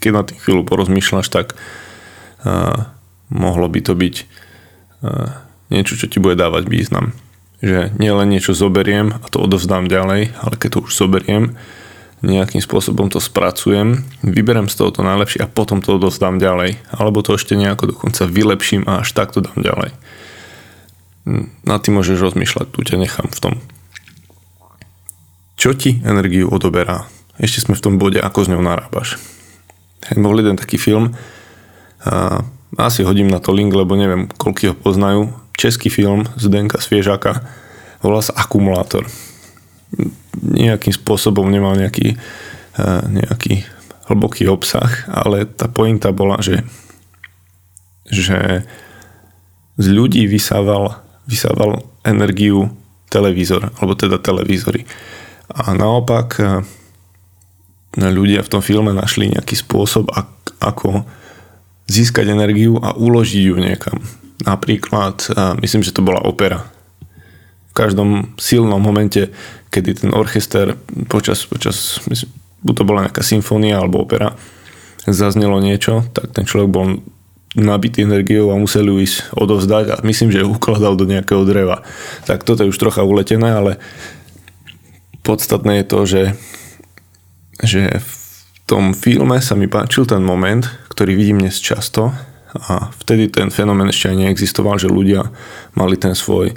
keď 0.00 0.10
na 0.16 0.24
tým 0.24 0.40
chvíľu 0.40 0.62
porozmýšľaš, 0.64 1.28
tak 1.28 1.52
uh, 1.52 2.88
mohlo 3.28 3.68
by 3.68 3.84
to 3.84 3.92
byť 3.92 4.14
uh, 5.04 5.28
niečo, 5.68 6.00
čo 6.00 6.08
ti 6.08 6.24
bude 6.24 6.40
dávať 6.40 6.72
význam. 6.72 7.12
Že 7.60 7.92
nielen 8.00 8.32
niečo 8.32 8.56
zoberiem 8.56 9.12
a 9.20 9.26
to 9.28 9.40
odovzdám 9.44 9.88
ďalej, 9.88 10.32
ale 10.40 10.54
keď 10.56 10.80
to 10.80 10.84
už 10.88 10.92
zoberiem, 10.96 11.56
nejakým 12.20 12.60
spôsobom 12.60 13.08
to 13.08 13.16
spracujem, 13.16 14.04
vyberem 14.20 14.68
z 14.68 14.76
toho 14.76 14.92
to 14.92 15.00
najlepšie 15.00 15.40
a 15.40 15.48
potom 15.48 15.80
to 15.80 15.96
odovzdám 15.96 16.36
ďalej. 16.36 16.76
Alebo 16.92 17.24
to 17.24 17.36
ešte 17.40 17.56
nejako 17.56 17.96
dokonca 17.96 18.28
vylepším 18.28 18.84
a 18.84 19.00
až 19.00 19.16
tak 19.16 19.32
to 19.32 19.40
dám 19.40 19.56
ďalej 19.56 19.96
na 21.64 21.76
tým 21.78 22.00
môžeš 22.00 22.18
rozmýšľať, 22.18 22.66
tu 22.72 22.80
ťa 22.82 22.96
nechám 22.96 23.28
v 23.28 23.40
tom. 23.40 23.54
Čo 25.60 25.76
ti 25.76 26.00
energiu 26.02 26.48
odoberá? 26.48 27.04
Ešte 27.36 27.68
sme 27.68 27.76
v 27.76 27.84
tom 27.84 27.94
bode, 28.00 28.20
ako 28.20 28.44
s 28.44 28.50
ňou 28.52 28.64
narábaš. 28.64 29.20
Bol 30.16 30.40
jeden 30.40 30.56
taký 30.56 30.80
film, 30.80 31.12
a 32.00 32.40
asi 32.80 33.04
hodím 33.04 33.28
na 33.28 33.44
to 33.44 33.52
link, 33.52 33.76
lebo 33.76 33.92
neviem, 33.92 34.24
koľko 34.40 34.72
ho 34.72 34.76
poznajú. 34.76 35.22
Český 35.60 35.92
film 35.92 36.24
z 36.40 36.48
Denka 36.48 36.80
Sviežaka, 36.80 37.44
volá 38.00 38.24
sa 38.24 38.32
Akumulátor. 38.32 39.04
Nejakým 40.40 40.96
spôsobom 40.96 41.44
nemal 41.52 41.76
nejaký, 41.76 42.16
nejaký 43.12 43.68
hlboký 44.08 44.48
obsah, 44.48 44.88
ale 45.12 45.44
tá 45.44 45.68
pointa 45.68 46.16
bola, 46.16 46.40
že, 46.40 46.64
že 48.08 48.64
z 49.76 49.86
ľudí 49.92 50.24
vysával 50.24 50.96
vysával 51.30 51.86
energiu 52.02 52.74
televízor, 53.06 53.70
alebo 53.78 53.94
teda 53.94 54.18
televízory. 54.18 54.82
A 55.46 55.70
naopak 55.74 56.42
e, 56.42 56.44
ľudia 57.94 58.42
v 58.42 58.50
tom 58.50 58.62
filme 58.62 58.90
našli 58.90 59.30
nejaký 59.30 59.54
spôsob, 59.54 60.10
ako 60.58 61.06
získať 61.86 62.34
energiu 62.34 62.78
a 62.82 62.94
uložiť 62.94 63.42
ju 63.46 63.56
niekam. 63.58 63.98
Napríklad, 64.44 65.28
myslím, 65.60 65.84
že 65.84 65.92
to 65.92 66.00
bola 66.00 66.24
opera. 66.24 66.64
V 67.70 67.74
každom 67.76 68.34
silnom 68.40 68.80
momente, 68.80 69.30
kedy 69.68 70.06
ten 70.06 70.10
orchester 70.16 70.74
počas, 71.06 71.44
počas 71.46 72.00
myslím, 72.08 72.32
buď 72.64 72.74
to 72.76 72.84
bola 72.88 73.04
nejaká 73.06 73.22
symfónia 73.22 73.78
alebo 73.78 74.02
opera, 74.02 74.34
zaznelo 75.04 75.60
niečo, 75.60 76.04
tak 76.12 76.32
ten 76.32 76.44
človek 76.48 76.70
bol 76.72 77.00
nabitý 77.58 78.06
energiou 78.06 78.54
a 78.54 78.60
museli 78.60 78.86
ju 78.90 78.96
ísť 79.02 79.34
odovzdať 79.34 79.84
a 79.90 79.96
myslím, 80.06 80.30
že 80.30 80.46
ju 80.46 80.54
ukladal 80.54 80.94
do 80.94 81.02
nejakého 81.02 81.42
dreva. 81.42 81.82
Tak 82.22 82.46
toto 82.46 82.62
je 82.62 82.70
už 82.70 82.78
trocha 82.78 83.02
uletené, 83.02 83.50
ale 83.50 83.72
podstatné 85.26 85.82
je 85.82 85.86
to, 85.86 86.00
že, 86.06 86.22
že 87.66 87.82
v 87.98 88.14
tom 88.70 88.94
filme 88.94 89.42
sa 89.42 89.58
mi 89.58 89.66
páčil 89.66 90.06
ten 90.06 90.22
moment, 90.22 90.62
ktorý 90.94 91.18
vidím 91.18 91.42
dnes 91.42 91.58
často 91.58 92.14
a 92.54 92.90
vtedy 93.04 93.30
ten 93.30 93.54
fenomén 93.54 93.90
ešte 93.90 94.10
aj 94.10 94.16
neexistoval, 94.26 94.78
že 94.78 94.90
ľudia 94.90 95.30
mali 95.78 95.94
ten 95.94 96.18
svoj, 96.18 96.54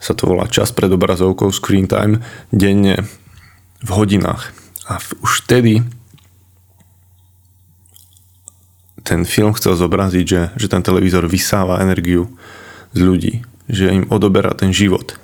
sa 0.00 0.12
to 0.12 0.28
volá 0.28 0.48
čas 0.48 0.72
pred 0.72 0.92
obrazovkou, 0.92 1.48
screen 1.52 1.88
time, 1.88 2.20
denne 2.52 3.04
v 3.80 3.90
hodinách. 3.92 4.52
A 4.88 5.00
už 5.24 5.44
vtedy 5.46 5.84
ten 9.00 9.24
film 9.24 9.56
chcel 9.56 9.76
zobraziť, 9.76 10.24
že, 10.28 10.42
že 10.56 10.66
ten 10.68 10.84
televízor 10.84 11.24
vysáva 11.24 11.80
energiu 11.80 12.28
z 12.92 13.00
ľudí, 13.00 13.34
že 13.68 13.92
im 13.92 14.04
odoberá 14.12 14.52
ten 14.52 14.72
život. 14.76 15.16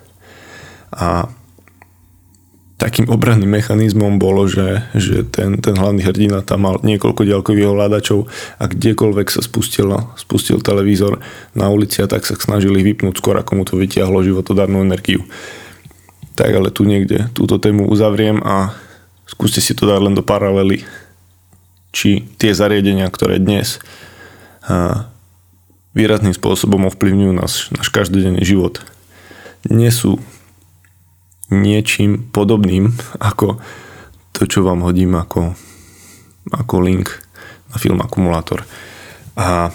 A 0.92 1.28
takým 2.76 3.08
obranným 3.08 3.48
mechanizmom 3.48 4.20
bolo, 4.20 4.44
že, 4.44 4.84
že 4.92 5.24
ten, 5.24 5.56
ten 5.64 5.72
hlavný 5.72 6.04
hrdina 6.04 6.44
tam 6.44 6.68
mal 6.68 6.76
niekoľko 6.84 7.24
ďalkových 7.24 7.72
ovládačov 7.72 8.28
a 8.60 8.64
kdekoľvek 8.68 9.26
sa 9.32 9.40
spustil, 9.40 9.96
spustil 10.20 10.60
televízor 10.60 11.24
na 11.56 11.72
ulici 11.72 12.04
a 12.04 12.06
tak 12.08 12.28
sa 12.28 12.36
snažili 12.36 12.84
vypnúť 12.84 13.16
skôr, 13.16 13.40
ako 13.40 13.52
mu 13.56 13.64
to 13.64 13.80
vytiahlo 13.80 14.20
životodárnu 14.20 14.84
energiu. 14.84 15.24
Tak 16.36 16.52
ale 16.52 16.68
tu 16.68 16.84
niekde 16.84 17.32
túto 17.32 17.56
tému 17.56 17.88
uzavriem 17.88 18.44
a 18.44 18.76
skúste 19.24 19.64
si 19.64 19.72
to 19.72 19.88
dať 19.88 20.00
len 20.04 20.12
do 20.12 20.20
paralely 20.20 20.84
či 21.96 22.28
tie 22.36 22.52
zariadenia, 22.52 23.08
ktoré 23.08 23.40
dnes 23.40 23.80
výrazným 25.96 26.36
spôsobom 26.36 26.92
ovplyvňujú 26.92 27.32
náš, 27.32 27.72
náš 27.72 27.88
každodenný 27.88 28.44
život, 28.44 28.84
nie 29.72 29.88
sú 29.88 30.20
niečím 31.52 32.30
podobným 32.30 32.90
ako 33.22 33.60
to, 34.36 34.44
čo 34.44 34.66
vám 34.66 34.84
hodím 34.84 35.16
ako, 35.16 35.56
ako 36.52 36.74
link 36.84 37.08
na 37.72 37.76
film 37.80 38.04
Akumulátor. 38.04 38.66
A 39.36 39.72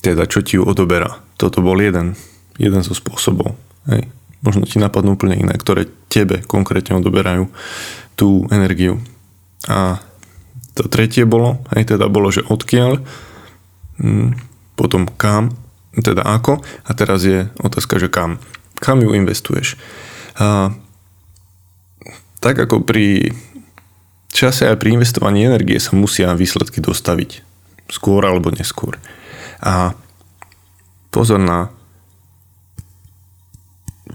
teda 0.00 0.24
čo 0.24 0.40
ti 0.40 0.56
ju 0.56 0.64
odoberá. 0.64 1.20
Toto 1.36 1.60
bol 1.60 1.76
jeden, 1.76 2.16
jeden 2.56 2.80
zo 2.80 2.96
spôsobov. 2.96 3.52
Hej. 3.88 4.08
Možno 4.40 4.64
ti 4.64 4.80
napadnú 4.80 5.20
úplne 5.20 5.36
iné, 5.36 5.52
ktoré 5.52 5.84
tebe 6.08 6.40
konkrétne 6.48 6.96
odoberajú 6.96 7.52
tú 8.16 8.48
energiu. 8.48 9.04
A 9.68 10.00
to 10.72 10.88
tretie 10.88 11.28
bolo, 11.28 11.60
aj 11.76 11.92
teda 11.92 12.08
bolo, 12.08 12.32
že 12.32 12.40
odkiaľ, 12.48 13.04
mm, 14.00 14.28
potom 14.80 15.04
kam, 15.20 15.52
teda 15.92 16.24
ako 16.24 16.64
a 16.88 16.90
teraz 16.96 17.20
je 17.28 17.52
otázka, 17.60 18.00
že 18.00 18.08
kam. 18.08 18.40
Kam 18.80 19.04
ju 19.04 19.12
investuješ. 19.14 19.76
A, 20.40 20.72
tak 22.40 22.56
ako 22.56 22.80
pri 22.82 23.36
čase 24.32 24.66
aj 24.66 24.80
pri 24.80 24.96
investovaní 24.96 25.44
energie 25.44 25.76
sa 25.76 25.92
musia 25.92 26.32
výsledky 26.32 26.80
dostaviť. 26.80 27.44
Skôr 27.92 28.24
alebo 28.24 28.48
neskôr. 28.50 28.96
A 29.60 29.92
pozor 31.12 31.42
na 31.42 31.68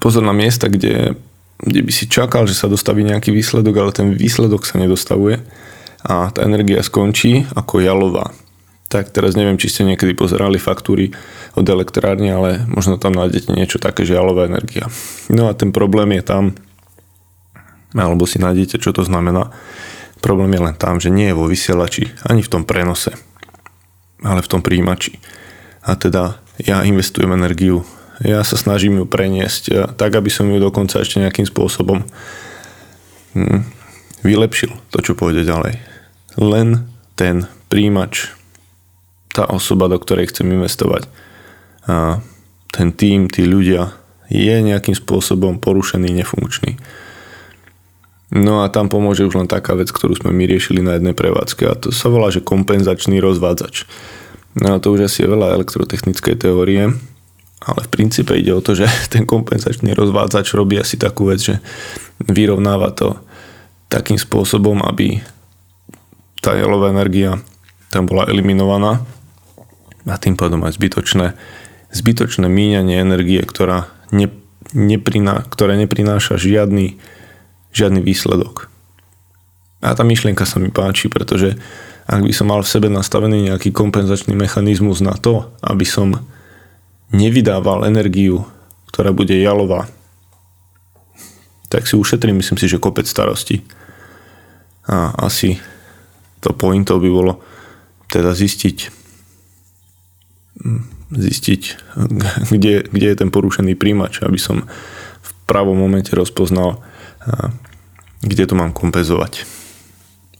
pozor 0.01 0.25
na 0.25 0.33
miesta, 0.33 0.67
kde 0.67 1.15
kde 1.55 1.81
by 1.81 1.91
si 1.91 2.11
čakal, 2.11 2.45
že 2.45 2.57
sa 2.57 2.67
dostaví 2.67 3.01
nejaký 3.07 3.31
výsledok, 3.31 3.75
ale 3.79 3.91
ten 3.95 4.11
výsledok 4.11 4.67
sa 4.67 4.75
nedostavuje 4.75 5.39
a 6.03 6.29
tá 6.29 6.43
energia 6.43 6.83
skončí 6.83 7.47
ako 7.55 7.79
jalová. 7.81 8.35
Tak 8.95 9.11
teraz 9.11 9.35
neviem, 9.35 9.59
či 9.59 9.67
ste 9.67 9.83
niekedy 9.83 10.15
pozerali 10.15 10.55
faktúry 10.55 11.11
od 11.51 11.67
elektrárne, 11.67 12.31
ale 12.31 12.63
možno 12.63 12.95
tam 12.95 13.11
nájdete 13.11 13.51
niečo 13.51 13.75
také, 13.75 14.07
že 14.07 14.15
jalová 14.15 14.47
energia. 14.47 14.87
No 15.27 15.51
a 15.51 15.53
ten 15.53 15.75
problém 15.75 16.15
je 16.15 16.23
tam, 16.23 16.55
alebo 17.91 18.23
si 18.23 18.39
nájdete, 18.39 18.79
čo 18.79 18.95
to 18.95 19.03
znamená. 19.03 19.51
Problém 20.23 20.55
je 20.55 20.63
len 20.63 20.75
tam, 20.79 21.03
že 21.03 21.11
nie 21.11 21.27
je 21.27 21.35
vo 21.35 21.43
vysielači, 21.43 22.07
ani 22.23 22.39
v 22.39 22.47
tom 22.47 22.63
prenose, 22.63 23.11
ale 24.23 24.39
v 24.39 24.47
tom 24.47 24.63
príjimači. 24.63 25.19
A 25.83 25.99
teda 25.99 26.39
ja 26.63 26.87
investujem 26.87 27.35
energiu, 27.35 27.83
ja 28.23 28.47
sa 28.47 28.55
snažím 28.55 29.03
ju 29.03 29.05
preniesť 29.11 29.91
tak, 29.99 30.15
aby 30.15 30.31
som 30.31 30.47
ju 30.47 30.55
dokonca 30.55 31.03
ešte 31.03 31.19
nejakým 31.19 31.43
spôsobom 31.43 32.07
hm, 33.35 33.59
vylepšil 34.23 34.71
to, 34.87 35.03
čo 35.03 35.19
pôjde 35.19 35.43
ďalej. 35.43 35.83
Len 36.39 36.87
ten 37.19 37.43
príjimač, 37.67 38.31
tá 39.35 39.43
osoba, 39.51 39.91
do 39.91 39.99
ktorej 39.99 40.31
chcem 40.31 40.47
investovať, 40.47 41.11
a 41.85 42.23
ten 42.71 42.95
tým, 42.95 43.27
tí 43.27 43.43
ľudia, 43.43 43.93
je 44.31 44.55
nejakým 44.57 44.97
spôsobom 44.97 45.61
porušený, 45.61 46.09
nefunkčný. 46.09 46.79
No 48.33 48.65
a 48.65 48.73
tam 48.73 48.89
pomôže 48.89 49.21
už 49.21 49.37
len 49.37 49.47
taká 49.47 49.77
vec, 49.77 49.93
ktorú 49.93 50.17
sme 50.17 50.33
my 50.33 50.49
riešili 50.49 50.81
na 50.81 50.97
jednej 50.97 51.13
prevádzke 51.13 51.63
a 51.69 51.77
to 51.77 51.93
sa 51.93 52.09
volá, 52.09 52.33
že 52.33 52.41
kompenzačný 52.41 53.21
rozvádzač. 53.21 53.85
No 54.57 54.75
a 54.75 54.81
to 54.81 54.97
už 54.97 55.05
asi 55.05 55.23
je 55.23 55.31
veľa 55.31 55.53
elektrotechnickej 55.61 56.35
teórie, 56.41 56.89
ale 57.61 57.79
v 57.85 57.91
princípe 57.91 58.33
ide 58.33 58.49
o 58.49 58.65
to, 58.65 58.73
že 58.73 58.89
ten 59.13 59.29
kompenzačný 59.29 59.93
rozvádzač 59.93 60.57
robí 60.57 60.81
asi 60.81 60.97
takú 60.97 61.29
vec, 61.29 61.39
že 61.43 61.61
vyrovnáva 62.25 62.91
to 62.97 63.13
takým 63.93 64.17
spôsobom, 64.17 64.81
aby 64.81 65.21
tá 66.41 66.57
jelová 66.57 66.89
energia 66.89 67.37
tam 67.93 68.09
bola 68.09 68.25
eliminovaná 68.27 69.05
a 70.05 70.15
tým 70.21 70.37
pádom 70.37 70.61
aj 70.65 70.77
zbytočné, 70.77 71.33
zbytočné 71.89 72.45
míňanie 72.45 73.01
energie, 73.01 73.41
ktorá 73.41 73.89
ne, 74.13 74.29
nepriná, 74.73 75.41
ktoré 75.49 75.77
neprináša 75.81 76.37
žiadny, 76.37 76.97
žiadny 77.73 78.01
výsledok. 78.05 78.69
A 79.81 79.93
tá 79.93 80.01
myšlienka 80.01 80.45
sa 80.49 80.57
mi 80.61 80.73
páči, 80.73 81.09
pretože 81.09 81.57
ak 82.05 82.21
by 82.21 82.33
som 82.33 82.53
mal 82.53 82.61
v 82.61 82.69
sebe 82.69 82.87
nastavený 82.89 83.49
nejaký 83.49 83.73
kompenzačný 83.73 84.37
mechanizmus 84.37 85.01
na 85.01 85.17
to, 85.17 85.49
aby 85.65 85.85
som 85.85 86.21
nevydával 87.09 87.85
energiu, 87.85 88.45
ktorá 88.93 89.09
bude 89.09 89.33
jalová, 89.33 89.89
tak 91.69 91.89
si 91.89 91.97
ušetrím, 91.97 92.39
myslím 92.39 92.61
si, 92.61 92.69
že 92.69 92.81
kopec 92.81 93.09
starosti. 93.09 93.65
A 94.85 95.17
asi 95.25 95.57
to 96.45 96.53
pointov 96.53 97.01
by 97.01 97.09
bolo 97.09 97.41
teda 98.05 98.37
zistiť, 98.37 99.04
zistiť, 101.13 101.61
kde, 102.53 102.85
kde 102.89 103.05
je 103.13 103.15
ten 103.15 103.29
porušený 103.29 103.77
príjimač, 103.77 104.21
aby 104.25 104.39
som 104.41 104.65
v 105.21 105.31
pravom 105.45 105.77
momente 105.77 106.13
rozpoznal, 106.17 106.81
kde 108.21 108.43
to 108.49 108.57
mám 108.57 108.73
kompenzovať. 108.73 109.45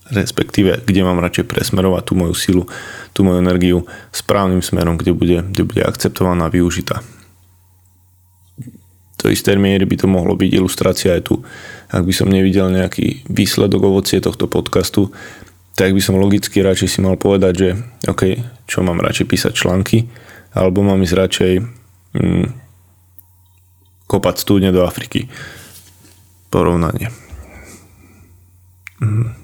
Respektíve, 0.06 0.86
kde 0.86 1.02
mám 1.02 1.18
radšej 1.18 1.50
presmerovať 1.50 2.04
tú 2.06 2.14
moju 2.14 2.36
silu, 2.38 2.64
tú 3.10 3.26
moju 3.26 3.42
energiu 3.42 3.90
správnym 4.14 4.62
smerom, 4.62 5.02
kde 5.02 5.18
bude, 5.18 5.38
kde 5.42 5.64
bude 5.66 5.82
akceptovaná 5.82 6.46
využitá. 6.54 7.02
Do 9.18 9.34
istej 9.34 9.58
miery 9.58 9.90
by 9.90 9.98
to 9.98 10.06
mohlo 10.06 10.38
byť 10.38 10.50
ilustrácia 10.54 11.18
aj 11.18 11.22
tu. 11.26 11.42
Ak 11.90 12.06
by 12.06 12.14
som 12.14 12.30
nevidel 12.30 12.70
nejaký 12.70 13.26
výsledok 13.26 13.90
ovocie 13.90 14.22
tohto 14.22 14.46
podcastu, 14.46 15.10
tak 15.76 15.92
by 15.92 16.02
som 16.02 16.16
logicky 16.16 16.64
radšej 16.64 16.90
si 16.90 17.00
mal 17.04 17.20
povedať, 17.20 17.54
že 17.54 17.70
OK, 18.08 18.24
čo 18.66 18.80
mám 18.82 19.04
radšej 19.04 19.28
písať 19.28 19.54
články, 19.54 20.08
alebo 20.56 20.82
mám 20.82 21.04
ísť 21.04 21.16
radšej 21.20 21.54
mm, 22.16 22.48
kopať 24.08 24.36
studne 24.40 24.72
do 24.72 24.88
Afriky. 24.88 25.28
Porovnanie. 26.48 27.12
Mm. 29.04 29.36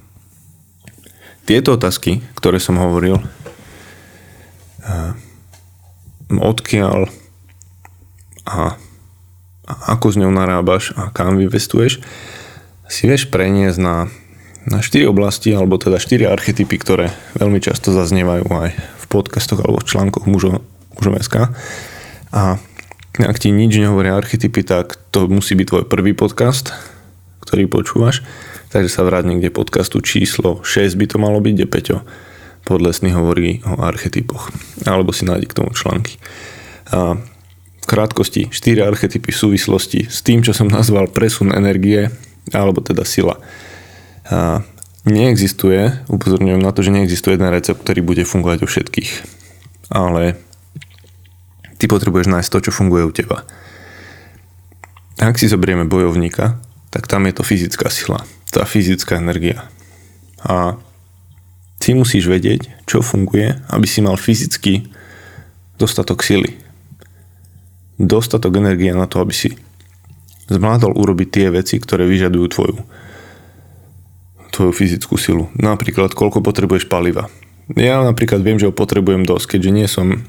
Tieto 1.43 1.75
otázky, 1.75 2.23
ktoré 2.39 2.63
som 2.63 2.79
hovoril, 2.79 3.19
odkiaľ 6.31 7.11
a, 8.47 8.79
a 9.67 9.73
ako 9.93 10.07
s 10.15 10.19
ňou 10.19 10.31
narábaš 10.31 10.95
a 10.95 11.11
kam 11.11 11.35
investuješ, 11.37 11.99
si 12.87 13.03
vieš 13.07 13.27
preniesť 13.27 13.79
na, 13.79 14.07
na 14.67 14.83
4 14.83 15.09
oblasti, 15.09 15.49
alebo 15.53 15.81
teda 15.81 15.97
4 15.97 16.29
archetypy, 16.29 16.75
ktoré 16.77 17.09
veľmi 17.37 17.57
často 17.57 17.89
zaznievajú 17.89 18.45
aj 18.45 18.69
v 18.77 19.05
podcastoch 19.09 19.61
alebo 19.61 19.81
v 19.81 19.89
článkoch 19.89 20.25
mužov, 20.29 20.61
mužov.sk. 21.01 21.49
A 22.31 22.61
ak 23.19 23.37
ti 23.41 23.49
nič 23.51 23.75
nehovoria 23.75 24.15
archetypy, 24.15 24.61
tak 24.63 24.95
to 25.09 25.27
musí 25.27 25.57
byť 25.57 25.67
tvoj 25.67 25.83
prvý 25.89 26.13
podcast, 26.13 26.71
ktorý 27.43 27.67
počúvaš. 27.67 28.23
Takže 28.71 28.87
sa 28.87 29.03
vráť 29.03 29.27
niekde 29.27 29.51
podcastu 29.51 29.99
číslo 29.99 30.63
6 30.63 30.95
by 30.95 31.05
to 31.11 31.17
malo 31.19 31.43
byť, 31.43 31.53
kde 31.57 31.67
Peťo 31.67 31.97
Podlesný 32.63 33.11
hovorí 33.11 33.59
o 33.67 33.83
archetypoch. 33.83 34.47
Alebo 34.87 35.11
si 35.11 35.27
nájdi 35.27 35.49
k 35.49 35.57
tomu 35.59 35.75
články. 35.75 36.21
A 36.93 37.19
v 37.81 37.85
krátkosti 37.89 38.47
4 38.47 38.85
archetypy 38.85 39.33
v 39.33 39.41
súvislosti 39.41 40.07
s 40.07 40.23
tým, 40.23 40.45
čo 40.45 40.55
som 40.55 40.69
nazval 40.69 41.09
presun 41.11 41.51
energie, 41.51 42.07
alebo 42.53 42.79
teda 42.79 43.03
sila. 43.03 43.41
A 44.31 44.63
neexistuje, 45.03 46.07
upozorňujem 46.07 46.63
na 46.63 46.71
to, 46.71 46.81
že 46.81 46.95
neexistuje 46.95 47.35
jeden 47.35 47.51
recept, 47.51 47.83
ktorý 47.83 47.99
bude 47.99 48.23
fungovať 48.23 48.63
u 48.63 48.67
všetkých. 48.71 49.11
Ale 49.91 50.39
ty 51.75 51.91
potrebuješ 51.91 52.31
nájsť 52.31 52.49
to, 52.49 52.59
čo 52.69 52.71
funguje 52.71 53.03
u 53.03 53.11
teba. 53.11 53.43
Ak 55.19 55.35
si 55.35 55.51
zoberieme 55.51 55.83
bojovníka, 55.85 56.57
tak 56.89 57.11
tam 57.11 57.27
je 57.27 57.33
to 57.35 57.43
fyzická 57.43 57.91
sila, 57.91 58.23
tá 58.49 58.63
fyzická 58.63 59.19
energia. 59.19 59.67
A 60.41 60.79
ty 61.77 61.93
musíš 61.93 62.31
vedieť, 62.31 62.71
čo 62.87 63.03
funguje, 63.03 63.59
aby 63.67 63.85
si 63.85 63.99
mal 63.99 64.15
fyzicky 64.15 64.89
dostatok 65.75 66.23
sily. 66.23 66.57
Dostatok 68.01 68.57
energie 68.57 68.93
na 68.95 69.05
to, 69.05 69.21
aby 69.21 69.33
si 69.33 69.53
zvládol 70.49 70.97
urobiť 70.97 71.27
tie 71.29 71.47
veci, 71.53 71.77
ktoré 71.77 72.05
vyžadujú 72.09 72.45
tvoju, 72.49 72.77
tvoju 74.61 74.77
fyzickú 74.77 75.17
silu. 75.17 75.49
Napríklad, 75.57 76.13
koľko 76.13 76.45
potrebuješ 76.45 76.85
paliva. 76.85 77.33
Ja 77.73 78.05
napríklad 78.05 78.45
viem, 78.45 78.61
že 78.61 78.69
ho 78.69 78.73
potrebujem 78.75 79.25
dosť, 79.25 79.57
keďže 79.57 79.71
nie 79.73 79.87
som 79.89 80.21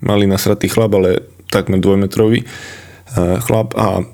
malý 0.00 0.24
nasratý 0.24 0.72
chlap, 0.72 0.96
ale 0.96 1.28
takmer 1.52 1.76
dvojmetrový 1.76 2.48
eh, 2.48 3.36
chlap 3.44 3.76
a 3.76 4.08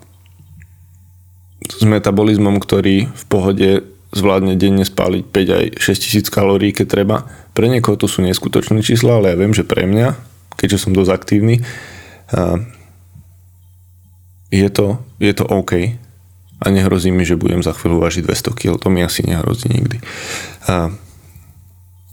s 1.63 1.85
metabolizmom, 1.87 2.59
ktorý 2.59 3.07
v 3.07 3.25
pohode 3.31 3.87
zvládne 4.11 4.59
denne 4.59 4.83
spáliť 4.83 5.23
5 5.31 5.59
aj 5.59 5.65
6 5.79 6.03
tisíc 6.03 6.27
kalórií, 6.33 6.75
keď 6.75 6.87
treba. 6.91 7.17
Pre 7.55 7.71
niekoho 7.71 7.95
to 7.95 8.11
sú 8.11 8.25
neskutočné 8.27 8.83
čísla, 8.83 9.23
ale 9.23 9.31
ja 9.31 9.37
viem, 9.39 9.55
že 9.55 9.69
pre 9.69 9.87
mňa, 9.87 10.19
keďže 10.59 10.89
som 10.89 10.97
dosť 10.97 11.15
aktívny, 11.15 11.63
eh, 12.35 12.59
je 14.51 14.69
to, 14.73 14.99
je 15.23 15.31
to 15.31 15.47
OK 15.47 15.95
a 16.59 16.67
nehrozí 16.71 17.15
mi, 17.15 17.23
že 17.23 17.39
budem 17.39 17.63
za 17.63 17.71
chvíľu 17.71 18.03
vážiť 18.03 18.27
200 18.27 18.59
kg, 18.59 18.75
to 18.79 18.89
mi 18.91 19.01
asi 19.07 19.23
nehrozí 19.23 19.71
nikdy. 19.71 20.03
Eh, 20.67 20.91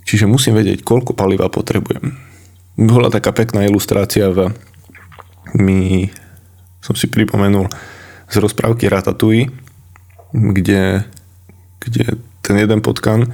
čiže 0.06 0.30
musím 0.30 0.58
vedieť, 0.58 0.86
koľko 0.86 1.18
paliva 1.18 1.50
potrebujem 1.50 2.36
bola 2.76 3.08
taká 3.08 3.32
pekná 3.32 3.64
ilustrácia 3.64 4.28
v 4.32 4.52
mi 5.56 6.12
som 6.84 6.94
si 6.94 7.08
pripomenul 7.08 7.72
z 8.28 8.36
rozprávky 8.44 8.92
Ratatouille, 8.92 9.48
kde, 10.36 11.08
kde 11.80 12.04
ten 12.44 12.56
jeden 12.60 12.84
potkan, 12.84 13.32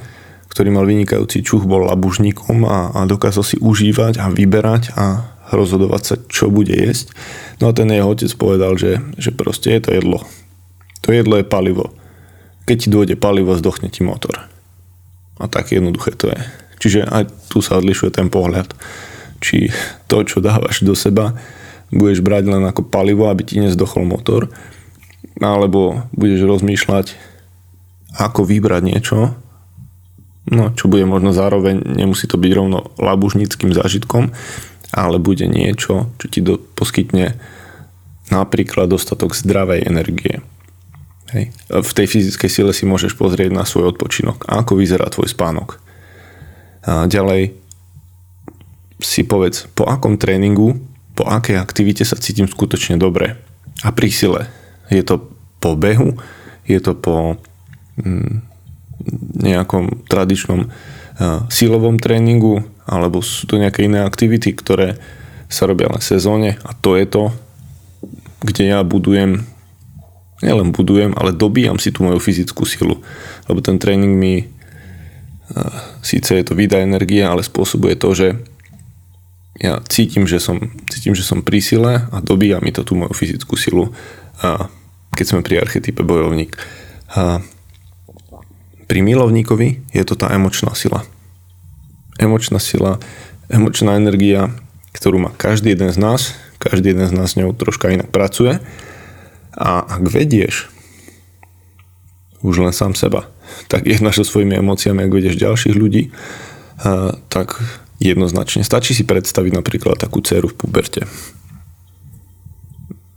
ktorý 0.54 0.70
mal 0.70 0.86
vynikajúci 0.86 1.42
čuch, 1.42 1.66
bol 1.66 1.90
labužníkom 1.90 2.62
a, 2.62 2.94
a 2.94 3.00
dokázal 3.08 3.42
si 3.42 3.56
užívať 3.58 4.22
a 4.22 4.30
vyberať 4.30 4.94
a 4.94 5.26
rozhodovať 5.50 6.02
sa, 6.06 6.14
čo 6.30 6.48
bude 6.48 6.72
jesť. 6.72 7.12
No 7.58 7.68
a 7.68 7.76
ten 7.76 7.90
jeho 7.90 8.08
otec 8.08 8.30
povedal, 8.38 8.78
že, 8.78 9.02
že 9.18 9.34
proste 9.34 9.74
je 9.74 9.80
to 9.82 9.90
jedlo. 9.90 10.22
To 11.02 11.08
jedlo 11.10 11.38
je 11.38 11.46
palivo. 11.46 11.90
Keď 12.66 12.76
ti 12.78 12.88
dôjde 12.88 13.16
palivo, 13.18 13.58
zdochne 13.58 13.90
ti 13.90 14.06
motor. 14.06 14.46
A 15.42 15.50
tak 15.50 15.74
jednoduché 15.74 16.14
to 16.14 16.30
je. 16.30 16.40
Čiže 16.78 17.06
aj 17.10 17.30
tu 17.50 17.58
sa 17.62 17.78
odlišuje 17.78 18.10
ten 18.14 18.30
pohľad 18.30 18.70
či 19.42 19.74
to, 20.06 20.22
čo 20.22 20.38
dávaš 20.38 20.86
do 20.86 20.94
seba, 20.94 21.34
budeš 21.90 22.22
brať 22.22 22.46
len 22.46 22.62
ako 22.62 22.86
palivo, 22.86 23.26
aby 23.26 23.42
ti 23.42 23.58
nezdochol 23.58 24.06
motor, 24.06 24.48
alebo 25.42 26.06
budeš 26.14 26.46
rozmýšľať, 26.46 27.18
ako 28.16 28.46
vybrať 28.46 28.82
niečo, 28.86 29.34
no, 30.46 30.70
čo 30.78 30.86
bude 30.86 31.02
možno 31.02 31.34
zároveň, 31.34 31.82
nemusí 31.82 32.30
to 32.30 32.38
byť 32.38 32.52
rovno 32.54 32.94
labužnickým 33.02 33.74
zážitkom, 33.74 34.30
ale 34.94 35.16
bude 35.18 35.50
niečo, 35.50 36.14
čo 36.22 36.26
ti 36.30 36.38
do, 36.38 36.56
poskytne 36.56 37.34
napríklad 38.30 38.88
dostatok 38.88 39.34
zdravej 39.34 39.84
energie. 39.84 40.40
Hej. 41.32 41.52
V 41.68 41.92
tej 41.96 42.06
fyzickej 42.06 42.50
sile 42.52 42.72
si 42.76 42.84
môžeš 42.84 43.16
pozrieť 43.16 43.50
na 43.52 43.64
svoj 43.64 43.96
odpočinok 43.96 44.44
a 44.48 44.60
ako 44.60 44.76
vyzerá 44.76 45.08
tvoj 45.08 45.32
spánok. 45.32 45.80
A 46.84 47.08
ďalej 47.08 47.56
si 49.00 49.24
povedz, 49.24 49.66
po 49.72 49.88
akom 49.88 50.20
tréningu, 50.20 50.78
po 51.16 51.24
akej 51.26 51.58
aktivite 51.58 52.04
sa 52.04 52.20
cítim 52.20 52.46
skutočne 52.46 53.00
dobre. 53.00 53.40
A 53.82 53.90
pri 53.90 54.12
sile 54.12 54.52
je 54.92 55.02
to 55.02 55.32
po 55.58 55.74
behu, 55.74 56.20
je 56.68 56.78
to 56.78 56.92
po 56.94 57.40
mm, 57.98 58.44
nejakom 59.42 60.06
tradičnom 60.06 60.70
silovom 61.52 62.00
tréningu, 62.00 62.64
alebo 62.88 63.20
sú 63.22 63.46
to 63.46 63.60
nejaké 63.60 63.86
iné 63.86 64.02
aktivity, 64.02 64.56
ktoré 64.56 64.98
sa 65.52 65.68
robia 65.68 65.92
len 65.92 66.00
sezóne 66.00 66.56
a 66.64 66.72
to 66.72 66.96
je 66.96 67.04
to, 67.04 67.24
kde 68.42 68.72
ja 68.72 68.80
budujem, 68.82 69.44
nielen 70.42 70.74
budujem, 70.74 71.14
ale 71.14 71.30
dobíjam 71.32 71.78
si 71.78 71.94
tú 71.94 72.02
moju 72.02 72.18
fyzickú 72.18 72.66
silu. 72.66 73.00
Lebo 73.46 73.62
ten 73.62 73.78
tréning 73.78 74.18
mi 74.18 74.50
síce 76.02 76.34
je 76.34 76.44
to 76.44 76.56
výda 76.56 76.80
energie, 76.80 77.22
ale 77.22 77.44
spôsobuje 77.44 77.94
to, 77.96 78.08
že 78.16 78.28
ja 79.60 79.78
cítim, 79.86 80.24
že 80.24 80.40
som, 80.40 80.58
cítim, 80.88 81.12
že 81.12 81.22
som 81.22 81.44
pri 81.44 81.60
sile 81.60 82.08
a 82.08 82.16
dobíja 82.24 82.58
mi 82.64 82.72
to 82.72 82.82
tú 82.82 82.96
moju 82.96 83.12
fyzickú 83.12 83.54
silu, 83.54 83.92
a 84.40 84.72
keď 85.12 85.26
sme 85.28 85.44
pri 85.44 85.60
archetype 85.60 86.02
bojovník. 86.02 86.56
A 87.12 87.44
pri 88.88 89.00
milovníkovi 89.04 89.92
je 89.92 90.02
to 90.08 90.16
tá 90.16 90.32
emočná 90.32 90.72
sila. 90.72 91.04
Emočná 92.16 92.58
sila, 92.58 92.98
emočná 93.52 94.00
energia, 94.00 94.50
ktorú 94.96 95.20
má 95.20 95.30
každý 95.36 95.76
jeden 95.76 95.92
z 95.92 95.98
nás, 96.00 96.20
každý 96.56 96.96
jeden 96.96 97.06
z 97.08 97.14
nás 97.14 97.36
s 97.36 97.38
ňou 97.38 97.52
troška 97.52 97.92
inak 97.92 98.08
pracuje 98.08 98.60
a 99.56 99.84
ak 99.84 100.02
vedieš 100.08 100.68
už 102.42 102.58
len 102.58 102.74
sám 102.74 102.98
seba, 102.98 103.30
tak 103.70 103.86
jednáš 103.86 104.22
so 104.22 104.34
svojimi 104.34 104.58
emóciami, 104.58 105.06
ak 105.06 105.12
vedieš 105.14 105.38
ďalších 105.38 105.76
ľudí, 105.78 106.10
tak 107.30 107.62
jednoznačne. 108.02 108.66
Stačí 108.66 108.98
si 108.98 109.06
predstaviť 109.06 109.52
napríklad 109.54 109.94
takú 109.94 110.18
dceru 110.18 110.50
v 110.50 110.58
puberte. 110.58 111.06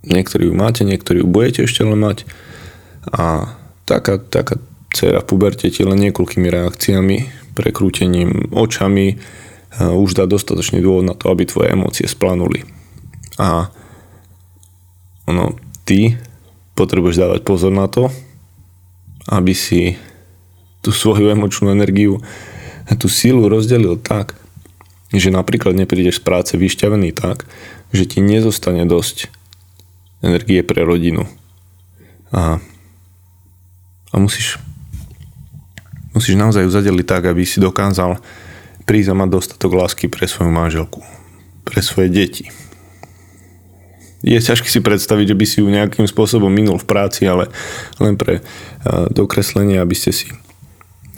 Niektorí 0.06 0.46
ju 0.46 0.54
máte, 0.54 0.86
niektorí 0.86 1.24
ju 1.24 1.26
budete 1.26 1.66
ešte 1.66 1.82
len 1.82 1.98
mať 1.98 2.22
a 3.10 3.58
taká, 3.82 4.22
taká 4.22 4.62
dcera 4.94 5.18
v 5.22 5.26
puberte 5.26 5.66
ti 5.66 5.82
len 5.82 5.98
niekoľkými 5.98 6.46
reakciami, 6.46 7.16
prekrútením 7.58 8.54
očami 8.54 9.18
už 9.76 10.14
dá 10.14 10.30
dostatočný 10.30 10.78
dôvod 10.78 11.02
na 11.02 11.18
to, 11.18 11.34
aby 11.34 11.50
tvoje 11.50 11.74
emócie 11.74 12.06
splanuli. 12.06 12.62
A 13.42 13.66
ono, 15.26 15.58
ty 15.82 16.14
potrebuješ 16.76 17.16
dávať 17.16 17.40
pozor 17.42 17.72
na 17.72 17.88
to, 17.88 18.12
aby 19.26 19.56
si 19.56 19.96
tú 20.84 20.94
svoju 20.94 21.32
emočnú 21.32 21.72
energiu, 21.72 22.22
tú 23.00 23.10
sílu 23.10 23.50
rozdelil 23.50 23.98
tak, 23.98 24.38
že 25.10 25.34
napríklad 25.34 25.74
neprídeš 25.74 26.22
z 26.22 26.26
práce 26.28 26.52
vyšťavený 26.54 27.10
tak, 27.16 27.48
že 27.90 28.06
ti 28.06 28.22
nezostane 28.22 28.86
dosť 28.86 29.32
energie 30.22 30.62
pre 30.62 30.86
rodinu. 30.86 31.26
A, 32.30 32.62
a 34.12 34.14
musíš 34.20 34.60
musíš 36.16 36.40
naozaj 36.40 36.64
ju 36.64 36.70
zadeliť 36.72 37.06
tak, 37.06 37.28
aby 37.28 37.44
si 37.44 37.60
dokázal 37.60 38.16
prísť 38.88 39.12
a 39.12 39.18
mať 39.20 39.28
dostatok 39.28 39.76
lásky 39.76 40.08
pre 40.08 40.24
svoju 40.24 40.48
manželku, 40.48 41.04
pre 41.68 41.84
svoje 41.84 42.08
deti. 42.08 42.48
Je 44.24 44.36
ťažké 44.36 44.68
si 44.68 44.80
predstaviť, 44.80 45.32
že 45.32 45.38
by 45.38 45.44
si 45.44 45.56
ju 45.60 45.68
nejakým 45.68 46.08
spôsobom 46.08 46.48
minul 46.48 46.80
v 46.80 46.88
práci, 46.88 47.28
ale 47.28 47.52
len 48.00 48.16
pre 48.16 48.40
dokreslenie, 49.12 49.76
aby 49.76 49.96
ste 49.96 50.12
si 50.12 50.32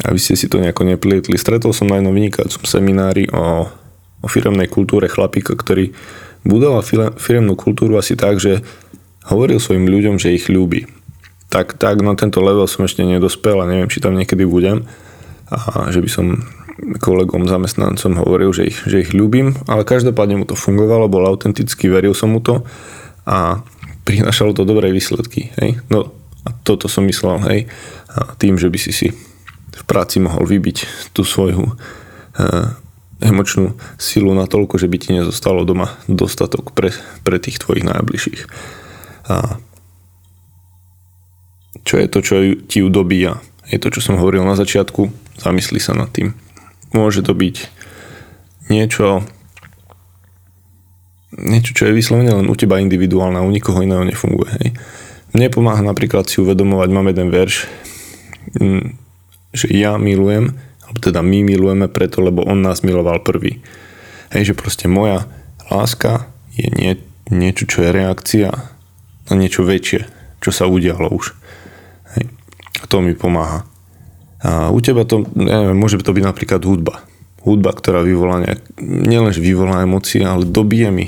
aby 0.06 0.14
ste 0.14 0.38
si 0.38 0.46
to 0.46 0.62
nejako 0.62 0.86
neplietli. 0.86 1.34
Stretol 1.34 1.74
som 1.74 1.90
na 1.90 1.98
jednom 1.98 2.14
vynikajúcom 2.14 2.62
seminári 2.70 3.26
o, 3.34 3.66
o 4.22 4.26
firemnej 4.30 4.70
kultúre 4.70 5.10
chlapíka, 5.10 5.58
ktorý 5.58 5.90
budoval 6.46 6.86
firemnú 7.18 7.58
kultúru 7.58 7.98
asi 7.98 8.14
tak, 8.14 8.38
že 8.38 8.62
hovoril 9.26 9.58
svojim 9.58 9.90
ľuďom, 9.90 10.22
že 10.22 10.38
ich 10.38 10.46
ľúbi 10.46 10.86
tak, 11.48 11.80
tak 11.80 12.04
na 12.04 12.12
tento 12.12 12.44
level 12.44 12.68
som 12.68 12.84
ešte 12.84 13.00
nedospel 13.04 13.56
a 13.58 13.68
neviem, 13.68 13.88
či 13.88 14.04
tam 14.04 14.14
niekedy 14.14 14.44
budem. 14.44 14.84
A 15.48 15.88
že 15.88 16.04
by 16.04 16.10
som 16.12 16.44
kolegom, 16.78 17.50
zamestnancom 17.50 18.22
hovoril, 18.22 18.54
že 18.54 18.70
ich, 18.70 18.78
že 18.86 19.02
ich 19.02 19.10
ľúbim, 19.10 19.58
ale 19.66 19.82
každopádne 19.82 20.42
mu 20.42 20.46
to 20.46 20.54
fungovalo, 20.54 21.10
bol 21.10 21.26
autentický, 21.26 21.90
veril 21.90 22.14
som 22.14 22.30
mu 22.32 22.40
to 22.40 22.62
a 23.26 23.60
prinašalo 24.06 24.54
to 24.54 24.64
dobré 24.64 24.88
výsledky. 24.94 25.52
Hej? 25.58 25.82
No 25.90 26.14
a 26.46 26.54
toto 26.64 26.86
som 26.86 27.04
myslel, 27.04 27.36
hej, 27.50 27.60
a 28.08 28.32
tým, 28.38 28.56
že 28.56 28.72
by 28.72 28.78
si 28.80 28.92
si 28.94 29.08
v 29.78 29.82
práci 29.84 30.18
mohol 30.22 30.48
vybiť 30.48 31.10
tú 31.12 31.22
svoju 31.22 31.60
e, 31.60 31.72
emočnú 33.20 33.76
silu 34.00 34.32
na 34.32 34.48
toľko, 34.48 34.80
že 34.80 34.88
by 34.88 34.96
ti 34.96 35.10
nezostalo 35.12 35.66
doma 35.66 35.92
dostatok 36.08 36.72
pre, 36.72 36.94
pre 37.26 37.36
tých 37.42 37.60
tvojich 37.60 37.84
najbližších. 37.84 38.42
A 39.28 39.60
čo 41.84 41.94
je 42.00 42.06
to, 42.08 42.18
čo 42.24 42.34
ti 42.64 42.80
ju 42.80 42.88
dobíja. 42.88 43.38
Je 43.68 43.76
to, 43.76 43.92
čo 43.92 44.00
som 44.00 44.16
hovoril 44.16 44.42
na 44.42 44.56
začiatku, 44.56 45.12
zamysli 45.36 45.78
sa 45.78 45.92
nad 45.92 46.08
tým. 46.08 46.32
Môže 46.92 47.20
to 47.20 47.36
byť 47.36 47.56
niečo, 48.72 49.24
niečo, 51.36 51.70
čo 51.76 51.82
je 51.88 51.96
vyslovene 51.96 52.32
len 52.32 52.48
u 52.48 52.56
teba 52.56 52.80
individuálne 52.80 53.40
u 53.40 53.50
nikoho 53.52 53.84
iného 53.84 54.04
nefunguje. 54.04 54.50
Hej. 54.60 54.68
Mne 55.36 55.46
pomáha 55.52 55.84
napríklad 55.84 56.28
si 56.28 56.40
uvedomovať, 56.40 56.88
mám 56.88 57.12
jeden 57.12 57.28
verš, 57.28 57.68
mm, 58.56 58.96
že 59.52 59.66
ja 59.72 60.00
milujem, 60.00 60.56
alebo 60.88 60.98
teda 61.04 61.20
my 61.20 61.44
milujeme 61.44 61.86
preto, 61.92 62.24
lebo 62.24 62.44
on 62.48 62.64
nás 62.64 62.80
miloval 62.80 63.20
prvý. 63.20 63.60
Hej, 64.32 64.52
že 64.52 64.58
proste 64.58 64.88
moja 64.88 65.28
láska 65.68 66.28
je 66.56 66.68
nie, 66.72 66.96
niečo, 67.28 67.68
čo 67.68 67.84
je 67.84 67.90
reakcia 67.92 68.48
na 69.28 69.34
niečo 69.36 69.64
väčšie, 69.64 70.08
čo 70.40 70.50
sa 70.52 70.64
udialo 70.64 71.12
už. 71.12 71.36
A 72.78 72.84
to 72.88 73.04
mi 73.04 73.12
pomáha. 73.12 73.68
A 74.38 74.70
u 74.70 74.78
teba 74.78 75.02
to, 75.02 75.26
neviem, 75.34 75.74
môže 75.74 75.98
to 75.98 76.14
byť 76.14 76.24
napríklad 76.24 76.62
hudba. 76.62 77.02
Hudba, 77.42 77.74
ktorá 77.74 78.02
vyvolá 78.02 78.42
nejak, 78.42 78.60
nielenže 78.78 79.42
vyvolá 79.42 79.82
emócie, 79.82 80.22
ale 80.22 80.46
dobije 80.46 80.88
mi 80.94 81.06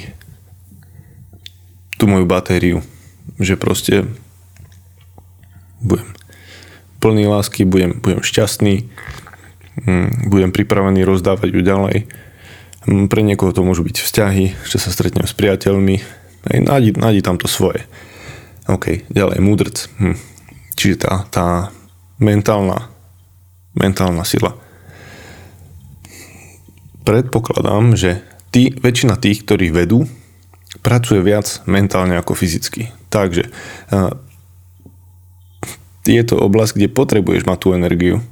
tú 1.98 2.10
moju 2.10 2.26
batériu. 2.26 2.82
Že 3.38 3.54
proste 3.60 3.94
budem 5.78 6.10
plný 6.98 7.30
lásky, 7.30 7.64
budem, 7.64 7.96
budem 8.02 8.20
šťastný, 8.20 8.90
mm, 9.86 10.28
budem 10.28 10.50
pripravený 10.50 11.06
rozdávať 11.06 11.48
ju 11.54 11.62
ďalej. 11.62 11.96
Mm, 12.88 13.06
pre 13.06 13.22
niekoho 13.22 13.54
to 13.54 13.62
môžu 13.62 13.86
byť 13.86 14.02
vzťahy, 14.02 14.44
že 14.66 14.76
sa 14.76 14.90
stretnem 14.90 15.24
s 15.24 15.36
priateľmi. 15.36 16.02
nájdi, 16.50 16.98
nájdi 16.98 17.20
tam 17.22 17.38
to 17.38 17.46
svoje. 17.46 17.86
OK, 18.66 19.06
ďalej, 19.08 19.38
múdrc. 19.38 19.86
Hm 20.02 20.30
Čiže 20.80 20.96
tá, 21.04 21.28
tá 21.28 21.46
mentálna, 22.16 22.88
mentálna 23.74 24.26
sila. 24.26 24.56
Predpokladám, 27.06 27.96
že 27.96 28.22
tí, 28.54 28.70
väčšina 28.74 29.16
tých, 29.16 29.42
ktorí 29.46 29.72
vedú, 29.72 30.06
pracuje 30.84 31.18
viac 31.24 31.62
mentálne 31.66 32.14
ako 32.14 32.38
fyzicky. 32.38 32.94
Takže 33.10 33.50
je 36.06 36.22
to 36.22 36.36
oblasť, 36.38 36.78
kde 36.78 36.88
potrebuješ 36.92 37.42
mať 37.44 37.58
tú 37.58 37.68
energiu. 37.74 38.22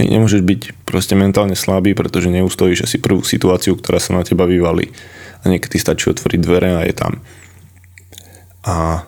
Nemôžeš 0.00 0.40
byť 0.40 0.60
proste 0.88 1.12
mentálne 1.12 1.52
slabý, 1.52 1.92
pretože 1.92 2.32
neustojíš 2.32 2.88
asi 2.88 2.96
prvú 2.96 3.20
situáciu, 3.20 3.76
ktorá 3.76 4.00
sa 4.00 4.16
na 4.16 4.24
teba 4.24 4.48
vyvalí. 4.48 4.88
A 5.44 5.52
niekedy 5.52 5.76
stačí 5.76 6.08
otvoriť 6.08 6.40
dvere 6.40 6.70
a 6.80 6.82
je 6.88 6.94
tam. 6.96 7.20
A 8.64 9.04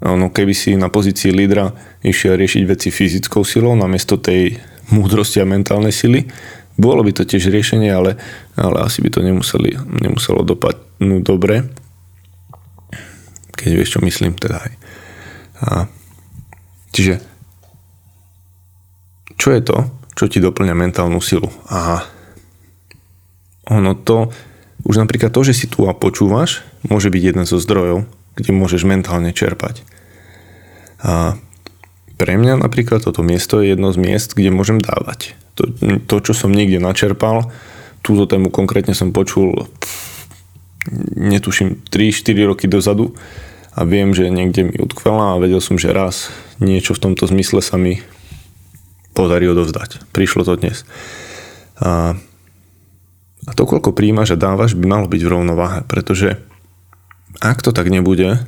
ono, 0.00 0.32
keby 0.32 0.56
si 0.56 0.72
na 0.80 0.88
pozícii 0.88 1.28
lídra 1.28 1.76
išiel 2.00 2.40
riešiť 2.40 2.62
veci 2.64 2.88
fyzickou 2.88 3.44
silou 3.44 3.76
namiesto 3.76 4.16
tej 4.16 4.56
múdrosti 4.90 5.42
a 5.42 5.48
mentálnej 5.48 5.94
sily, 5.94 6.26
bolo 6.80 7.04
by 7.04 7.12
to 7.12 7.28
tiež 7.28 7.52
riešenie, 7.52 7.92
ale, 7.92 8.16
ale 8.56 8.78
asi 8.80 9.04
by 9.04 9.10
to 9.12 9.20
nemuseli, 9.20 9.76
nemuselo 10.00 10.40
dopadnúť 10.46 11.22
dobre. 11.22 11.68
Keď 13.52 13.70
vieš, 13.76 13.98
čo 13.98 14.00
myslím, 14.00 14.40
teda 14.40 14.64
aj. 14.64 14.72
A, 15.60 15.68
čiže 16.96 17.20
čo 19.36 19.52
je 19.52 19.60
to, 19.60 19.76
čo 20.16 20.24
ti 20.28 20.40
doplňa 20.40 20.72
mentálnu 20.72 21.20
silu? 21.20 21.48
A 21.68 22.04
ono 23.68 23.92
to, 23.92 24.32
už 24.88 25.00
napríklad 25.00 25.32
to, 25.32 25.44
že 25.44 25.52
si 25.52 25.66
tu 25.68 25.84
a 25.84 25.92
počúvaš, 25.92 26.64
môže 26.88 27.12
byť 27.12 27.22
jeden 27.22 27.44
zo 27.44 27.60
zdrojov, 27.60 28.08
kde 28.40 28.50
môžeš 28.56 28.88
mentálne 28.88 29.36
čerpať. 29.36 29.84
A 31.04 31.36
pre 32.20 32.36
mňa 32.36 32.60
napríklad 32.60 33.00
toto 33.00 33.24
miesto 33.24 33.64
je 33.64 33.72
jedno 33.72 33.88
z 33.96 33.96
miest, 33.96 34.36
kde 34.36 34.52
môžem 34.52 34.76
dávať. 34.76 35.32
To, 35.56 35.64
to 36.04 36.14
čo 36.20 36.36
som 36.36 36.52
niekde 36.52 36.76
načerpal, 36.76 37.48
túto 38.04 38.28
tému 38.28 38.52
konkrétne 38.52 38.92
som 38.92 39.16
počul 39.16 39.64
netuším 41.16 41.80
3-4 41.88 42.44
roky 42.44 42.68
dozadu 42.68 43.16
a 43.72 43.88
viem, 43.88 44.12
že 44.12 44.28
niekde 44.28 44.68
mi 44.68 44.76
utkvela 44.76 45.32
a 45.32 45.40
vedel 45.40 45.64
som, 45.64 45.80
že 45.80 45.96
raz 45.96 46.28
niečo 46.60 46.92
v 46.92 47.08
tomto 47.08 47.24
zmysle 47.24 47.64
sa 47.64 47.80
mi 47.80 48.04
podarí 49.16 49.48
odovzdať. 49.48 50.12
Prišlo 50.12 50.44
to 50.44 50.60
dnes. 50.60 50.84
A, 51.80 52.20
a 53.48 53.50
to, 53.56 53.64
koľko 53.64 53.96
príjmaš 53.96 54.36
a 54.36 54.40
dávaš, 54.40 54.76
by 54.76 54.84
malo 54.84 55.06
byť 55.08 55.20
v 55.24 55.32
rovnováhe, 55.32 55.80
pretože 55.88 56.36
ak 57.40 57.64
to 57.64 57.72
tak 57.72 57.88
nebude, 57.88 58.44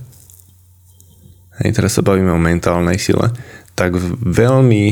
hej, 1.61 1.71
teraz 1.73 1.97
sa 1.97 2.03
bavíme 2.05 2.33
o 2.33 2.41
mentálnej 2.41 2.99
sile, 2.99 3.33
tak 3.75 3.97
veľmi, 4.21 4.85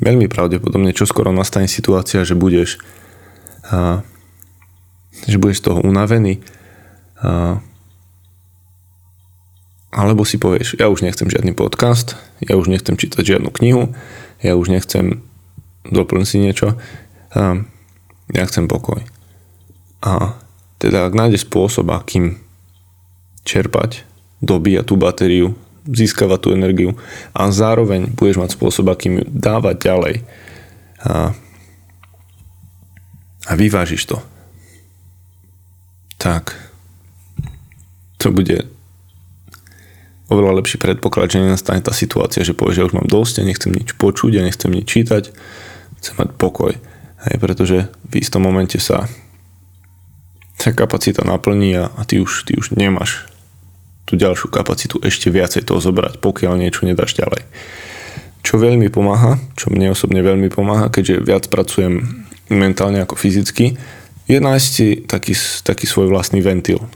veľmi 0.00 0.26
pravdepodobne 0.26 0.96
čoskoro 0.96 1.32
nastane 1.32 1.68
situácia, 1.68 2.24
že 2.24 2.38
budeš 2.38 2.80
a, 3.66 4.00
že 5.26 5.36
budeš 5.40 5.60
z 5.60 5.64
toho 5.70 5.80
unavený 5.84 6.40
a, 7.20 7.60
alebo 9.96 10.28
si 10.28 10.36
povieš, 10.36 10.76
ja 10.76 10.92
už 10.92 11.00
nechcem 11.00 11.28
žiadny 11.28 11.56
podcast, 11.56 12.20
ja 12.44 12.60
už 12.60 12.68
nechcem 12.68 13.00
čítať 13.00 13.36
žiadnu 13.36 13.48
knihu, 13.48 13.96
ja 14.44 14.52
už 14.52 14.68
nechcem 14.68 15.24
doplniť 15.88 16.28
si 16.28 16.36
niečo, 16.36 16.76
a, 17.32 17.64
ja 18.32 18.44
chcem 18.44 18.68
pokoj. 18.68 19.00
A 20.04 20.36
teda 20.76 21.08
ak 21.08 21.16
nájdeš 21.16 21.48
spôsob, 21.48 21.88
akým 21.88 22.36
čerpať, 23.46 24.04
dobíjať 24.44 24.84
tú 24.84 24.94
batériu, 25.00 25.48
získavať 25.86 26.38
tú 26.42 26.48
energiu 26.52 26.98
a 27.32 27.48
zároveň 27.50 28.10
budeš 28.12 28.42
mať 28.42 28.50
spôsob, 28.58 28.90
akým 28.90 29.22
ju 29.22 29.24
dávať 29.30 29.76
ďalej. 29.86 30.14
A, 31.06 31.32
a 33.46 33.52
vyvážiš 33.54 34.10
to, 34.10 34.18
tak. 36.18 36.58
To 38.18 38.34
bude 38.34 38.66
oveľa 40.26 40.58
lepší 40.58 40.82
predpoklad, 40.82 41.30
že 41.30 41.38
nenastane 41.38 41.78
tá 41.78 41.94
situácia, 41.94 42.42
že 42.42 42.56
povieš, 42.56 42.82
že 42.82 42.86
už 42.90 42.96
mám 42.98 43.06
dosť, 43.06 43.34
ja 43.38 43.44
nechcem 43.46 43.70
nič 43.70 43.94
počuť, 43.94 44.34
ja 44.34 44.42
nechcem 44.42 44.72
nič 44.74 44.86
čítať, 44.90 45.30
chcem 46.02 46.14
mať 46.18 46.34
pokoj. 46.34 46.74
Hej, 47.26 47.36
pretože 47.38 47.86
v 48.10 48.12
istom 48.18 48.42
momente 48.42 48.82
sa 48.82 49.06
sa 50.56 50.72
kapacita 50.72 51.20
naplní 51.22 51.76
a, 51.76 51.92
a 51.94 52.02
ty, 52.08 52.18
už, 52.18 52.48
ty 52.48 52.56
už 52.56 52.72
nemáš 52.74 53.28
tú 54.06 54.14
ďalšiu 54.14 54.48
kapacitu 54.48 55.02
ešte 55.02 55.28
viacej 55.28 55.66
toho 55.66 55.82
zobrať, 55.82 56.22
pokiaľ 56.22 56.62
niečo 56.62 56.86
nedáš 56.86 57.18
ďalej. 57.18 57.42
Čo 58.46 58.62
veľmi 58.62 58.86
pomáha, 58.94 59.42
čo 59.58 59.74
mne 59.74 59.90
osobne 59.90 60.22
veľmi 60.22 60.46
pomáha, 60.48 60.86
keďže 60.86 61.26
viac 61.26 61.44
pracujem 61.50 62.22
mentálne 62.46 63.02
ako 63.02 63.18
fyzicky, 63.18 63.74
je 64.30 64.38
nájsť 64.38 64.68
si 64.70 65.02
taký, 65.02 65.34
taký 65.66 65.90
svoj 65.90 66.06
vlastný 66.06 66.38
ventil. 66.38 66.86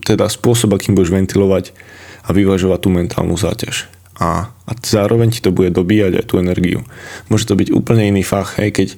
Teda 0.00 0.32
spôsob, 0.32 0.72
akým 0.72 0.96
budeš 0.96 1.12
ventilovať 1.12 1.76
a 2.24 2.32
vyvažovať 2.32 2.78
tú 2.80 2.88
mentálnu 2.88 3.36
záťaž. 3.36 3.92
A, 4.16 4.48
a 4.48 4.72
zároveň 4.80 5.36
ti 5.36 5.44
to 5.44 5.52
bude 5.52 5.76
dobíjať 5.76 6.24
aj 6.24 6.24
tú 6.24 6.40
energiu. 6.40 6.88
Môže 7.28 7.44
to 7.44 7.52
byť 7.52 7.68
úplne 7.76 8.08
iný 8.08 8.24
fach, 8.24 8.56
hej, 8.56 8.72
keď 8.72 8.88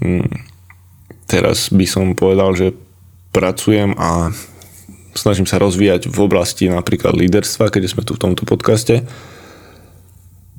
hm, 0.00 0.28
teraz 1.28 1.68
by 1.68 1.84
som 1.84 2.16
povedal, 2.16 2.56
že 2.56 2.72
pracujem 3.36 3.92
a 4.00 4.32
snažím 5.18 5.48
sa 5.48 5.60
rozvíjať 5.60 6.08
v 6.08 6.18
oblasti 6.22 6.68
napríklad 6.70 7.16
líderstva, 7.16 7.72
keď 7.72 7.82
sme 7.90 8.02
tu 8.06 8.14
v 8.16 8.22
tomto 8.22 8.44
podcaste, 8.48 9.04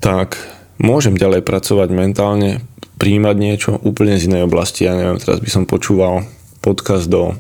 tak 0.04 0.38
môžem 0.78 1.18
ďalej 1.18 1.42
pracovať 1.42 1.90
mentálne, 1.90 2.62
príjmať 3.02 3.36
niečo 3.38 3.72
úplne 3.82 4.18
z 4.18 4.30
inej 4.30 4.50
oblasti. 4.50 4.86
Ja 4.86 4.94
neviem, 4.98 5.22
teraz 5.22 5.42
by 5.42 5.50
som 5.50 5.64
počúval 5.70 6.26
podcast 6.62 7.10
do 7.10 7.38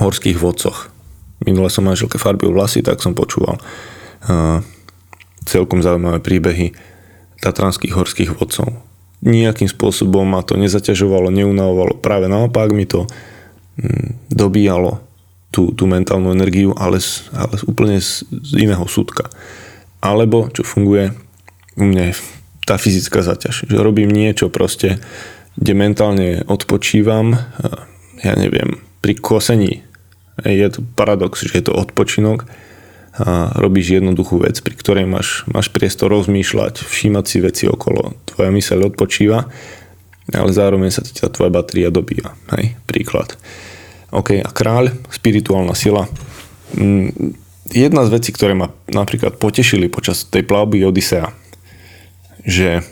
horských 0.00 0.40
vodcoch. 0.40 0.88
Minule 1.42 1.68
som 1.68 1.84
manželke 1.84 2.16
farbil 2.16 2.54
vlasy, 2.54 2.80
tak 2.80 3.02
som 3.02 3.18
počúval 3.18 3.58
uh, 3.58 4.62
celkom 5.44 5.82
zaujímavé 5.82 6.22
príbehy 6.22 6.72
tatranských 7.42 7.92
horských 7.98 8.30
vodcov. 8.38 8.78
Nijakým 9.22 9.66
spôsobom 9.66 10.24
ma 10.24 10.40
to 10.46 10.54
nezaťažovalo, 10.54 11.34
neunavovalo. 11.34 11.98
Práve 11.98 12.30
naopak 12.30 12.70
mi 12.70 12.86
to 12.86 13.10
Mm, 13.72 14.20
dobíjalo 14.28 15.00
tú, 15.52 15.70
tú 15.76 15.84
mentálnu 15.84 16.32
energiu, 16.32 16.72
ale, 16.74 16.98
ale 17.36 17.54
úplne 17.68 18.00
z, 18.00 18.24
z 18.26 18.50
iného 18.58 18.82
súdka. 18.88 19.28
Alebo, 20.02 20.50
čo 20.50 20.64
funguje 20.64 21.14
u 21.78 21.84
mňa 21.86 22.16
tá 22.66 22.80
fyzická 22.80 23.22
zaťaž. 23.22 23.68
Že 23.68 23.78
robím 23.78 24.10
niečo 24.10 24.48
proste, 24.50 24.98
kde 25.54 25.72
mentálne 25.76 26.28
odpočívam, 26.48 27.36
ja 28.24 28.34
neviem, 28.34 28.80
pri 29.04 29.14
kosení. 29.20 29.84
Je 30.42 30.64
to 30.72 30.80
paradox, 30.96 31.44
že 31.44 31.60
je 31.60 31.64
to 31.68 31.76
odpočinok 31.76 32.48
a 33.12 33.52
robíš 33.60 34.00
jednoduchú 34.00 34.40
vec, 34.40 34.56
pri 34.64 34.72
ktorej 34.72 35.04
máš, 35.04 35.44
máš 35.44 35.68
priestor 35.68 36.08
rozmýšľať, 36.16 36.80
všímať 36.80 37.24
si 37.28 37.38
veci 37.44 37.64
okolo. 37.68 38.16
Tvoja 38.24 38.48
myseľ 38.48 38.88
odpočíva 38.88 39.52
ale 40.30 40.54
zároveň 40.54 40.94
sa 40.94 41.02
tá 41.02 41.26
tvoja 41.26 41.50
batéria 41.50 41.90
dobíja. 41.90 42.38
Hej, 42.54 42.78
príklad. 42.86 43.34
OK, 44.12 44.44
a 44.44 44.50
kráľ, 44.52 44.92
spirituálna 45.08 45.72
sila. 45.72 46.04
Mm, 46.76 47.32
jedna 47.72 48.04
z 48.04 48.12
vecí, 48.12 48.28
ktoré 48.28 48.52
ma 48.52 48.68
napríklad 48.92 49.40
potešili 49.40 49.88
počas 49.88 50.28
tej 50.28 50.44
plavby 50.44 50.84
Odisea, 50.84 51.32
že, 52.44 52.84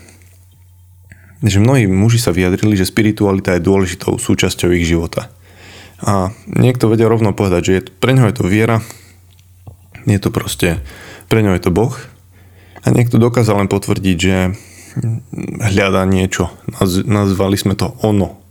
že 1.45 1.57
mnohí 1.61 1.85
muži 1.85 2.17
sa 2.17 2.33
vyjadrili, 2.33 2.73
že 2.73 2.89
spiritualita 2.89 3.53
je 3.53 3.61
dôležitou 3.61 4.17
súčasťou 4.17 4.73
ich 4.73 4.89
života. 4.89 5.29
A 6.01 6.33
niekto 6.49 6.89
vedia 6.89 7.05
rovno 7.05 7.37
povedať, 7.37 7.61
že 7.61 7.73
je, 7.77 7.81
pre 8.01 8.17
ňo 8.17 8.25
je 8.25 8.35
to 8.41 8.49
viera, 8.49 8.81
je 10.09 10.17
to 10.17 10.33
proste, 10.33 10.81
pre 11.29 11.45
ňo 11.45 11.53
je 11.53 11.61
to 11.61 11.69
Boh. 11.69 11.93
A 12.81 12.89
niekto 12.89 13.21
dokázal 13.21 13.61
len 13.61 13.69
potvrdiť, 13.69 14.17
že 14.17 14.57
hľadá 15.61 16.01
niečo. 16.09 16.49
Naz, 16.65 17.05
nazvali 17.05 17.53
sme 17.61 17.77
to 17.77 17.93
ono. 18.01 18.41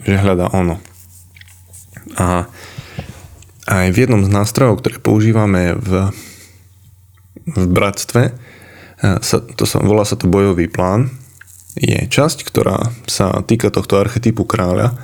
Že 0.00 0.16
hľadá 0.16 0.48
ono. 0.56 0.80
A 2.18 2.50
aj 3.70 3.86
v 3.94 4.00
jednom 4.06 4.22
z 4.26 4.30
nástrojov, 4.30 4.82
ktoré 4.82 4.98
používame 4.98 5.78
v, 5.78 6.10
v 7.46 7.64
bratstve, 7.70 8.34
sa, 9.00 9.36
to 9.40 9.64
sa, 9.64 9.80
volá 9.80 10.04
sa 10.04 10.18
to 10.18 10.28
bojový 10.28 10.68
plán, 10.68 11.08
je 11.78 11.96
časť, 12.10 12.42
ktorá 12.42 12.90
sa 13.06 13.40
týka 13.46 13.70
tohto 13.70 14.02
archetypu 14.02 14.42
kráľa 14.42 14.98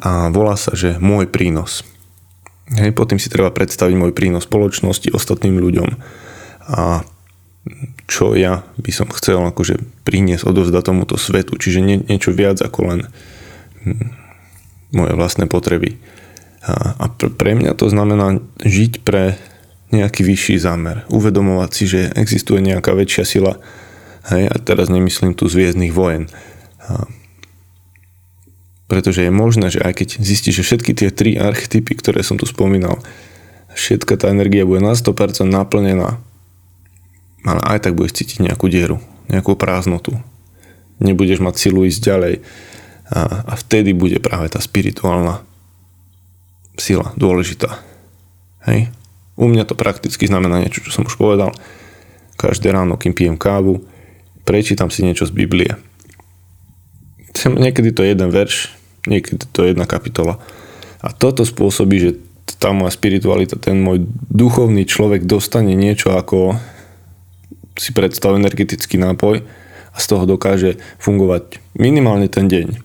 a 0.00 0.32
volá 0.32 0.56
sa, 0.56 0.72
že 0.72 0.96
môj 0.96 1.28
prínos. 1.28 1.84
Hej, 2.72 2.96
potom 2.96 3.20
si 3.20 3.28
treba 3.28 3.52
predstaviť 3.52 3.92
môj 3.92 4.16
prínos 4.16 4.48
spoločnosti, 4.48 5.12
ostatným 5.12 5.60
ľuďom. 5.60 5.88
A 6.72 7.04
čo 8.10 8.34
ja 8.34 8.66
by 8.80 8.90
som 8.90 9.08
chcel 9.12 9.38
akože 9.38 9.78
priniesť, 10.02 10.48
odovzdať 10.48 10.82
tomuto 10.82 11.14
svetu. 11.14 11.54
Čiže 11.54 11.80
nie, 11.84 11.96
niečo 12.02 12.34
viac 12.34 12.58
ako 12.58 12.80
len 12.90 13.00
hm, 13.86 14.10
moje 14.96 15.12
vlastné 15.14 15.46
potreby. 15.46 16.00
A, 16.62 17.10
pre 17.18 17.58
mňa 17.58 17.74
to 17.74 17.90
znamená 17.90 18.38
žiť 18.62 19.02
pre 19.02 19.34
nejaký 19.90 20.24
vyšší 20.24 20.56
zámer. 20.62 21.04
Uvedomovať 21.10 21.70
si, 21.74 21.84
že 21.90 22.00
existuje 22.14 22.62
nejaká 22.62 22.94
väčšia 22.94 23.24
sila. 23.26 23.58
Hej, 24.30 24.48
a 24.48 24.56
teraz 24.62 24.86
nemyslím 24.86 25.34
tu 25.34 25.50
zviezdnych 25.50 25.90
vojen. 25.90 26.30
A, 26.86 27.10
pretože 28.86 29.24
je 29.24 29.32
možné, 29.32 29.72
že 29.72 29.82
aj 29.82 30.04
keď 30.04 30.08
zistíš, 30.20 30.62
že 30.62 30.66
všetky 30.68 30.92
tie 30.94 31.08
tri 31.10 31.34
archetypy, 31.40 31.98
ktoré 31.98 32.22
som 32.22 32.38
tu 32.38 32.46
spomínal, 32.46 33.00
všetka 33.72 34.20
tá 34.20 34.28
energia 34.28 34.68
bude 34.68 34.84
na 34.84 34.92
100% 34.92 35.48
naplnená 35.48 36.20
ale 37.42 37.60
aj 37.66 37.78
tak 37.86 37.98
budeš 37.98 38.22
cítiť 38.22 38.38
nejakú 38.46 38.70
dieru, 38.70 39.02
nejakú 39.26 39.58
prázdnotu. 39.58 40.14
Nebudeš 41.02 41.42
mať 41.42 41.54
silu 41.58 41.82
ísť 41.82 42.00
ďalej 42.06 42.34
a, 43.10 43.20
a 43.50 43.54
vtedy 43.58 43.90
bude 43.90 44.22
práve 44.22 44.46
tá 44.54 44.62
spirituálna 44.62 45.42
sila 46.76 47.12
dôležitá. 47.16 47.80
Hej? 48.68 48.88
U 49.36 49.48
mňa 49.48 49.64
to 49.64 49.74
prakticky 49.74 50.28
znamená 50.28 50.60
niečo, 50.60 50.84
čo 50.84 50.92
som 50.92 51.08
už 51.08 51.16
povedal. 51.16 51.56
Každé 52.36 52.72
ráno, 52.72 53.00
kým 53.00 53.16
pijem 53.16 53.36
kávu, 53.40 53.84
prečítam 54.44 54.92
si 54.92 55.06
niečo 55.06 55.28
z 55.28 55.32
Biblie. 55.32 55.78
Niekedy 57.32 57.90
to 57.96 58.04
je 58.04 58.12
jeden 58.12 58.28
verš, 58.28 58.70
niekedy 59.08 59.48
to 59.50 59.64
je 59.64 59.68
jedna 59.72 59.88
kapitola. 59.88 60.38
A 61.02 61.10
toto 61.10 61.42
spôsobí, 61.42 61.96
že 61.98 62.10
tá 62.62 62.70
moja 62.70 62.94
spiritualita, 62.94 63.58
ten 63.58 63.82
môj 63.82 64.06
duchovný 64.30 64.86
človek 64.86 65.26
dostane 65.26 65.74
niečo 65.74 66.14
ako 66.14 66.54
si 67.74 67.90
predstav 67.90 68.38
energetický 68.38 69.00
nápoj 69.00 69.42
a 69.92 69.96
z 69.98 70.06
toho 70.06 70.24
dokáže 70.28 70.78
fungovať 71.02 71.58
minimálne 71.74 72.30
ten 72.30 72.46
deň. 72.46 72.78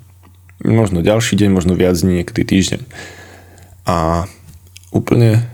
Možno 0.66 1.06
ďalší 1.06 1.38
deň, 1.38 1.50
možno 1.54 1.78
viac 1.78 1.94
dní, 2.00 2.26
niekedy 2.26 2.42
týždeň. 2.42 2.82
A 3.88 4.28
úplne 4.92 5.48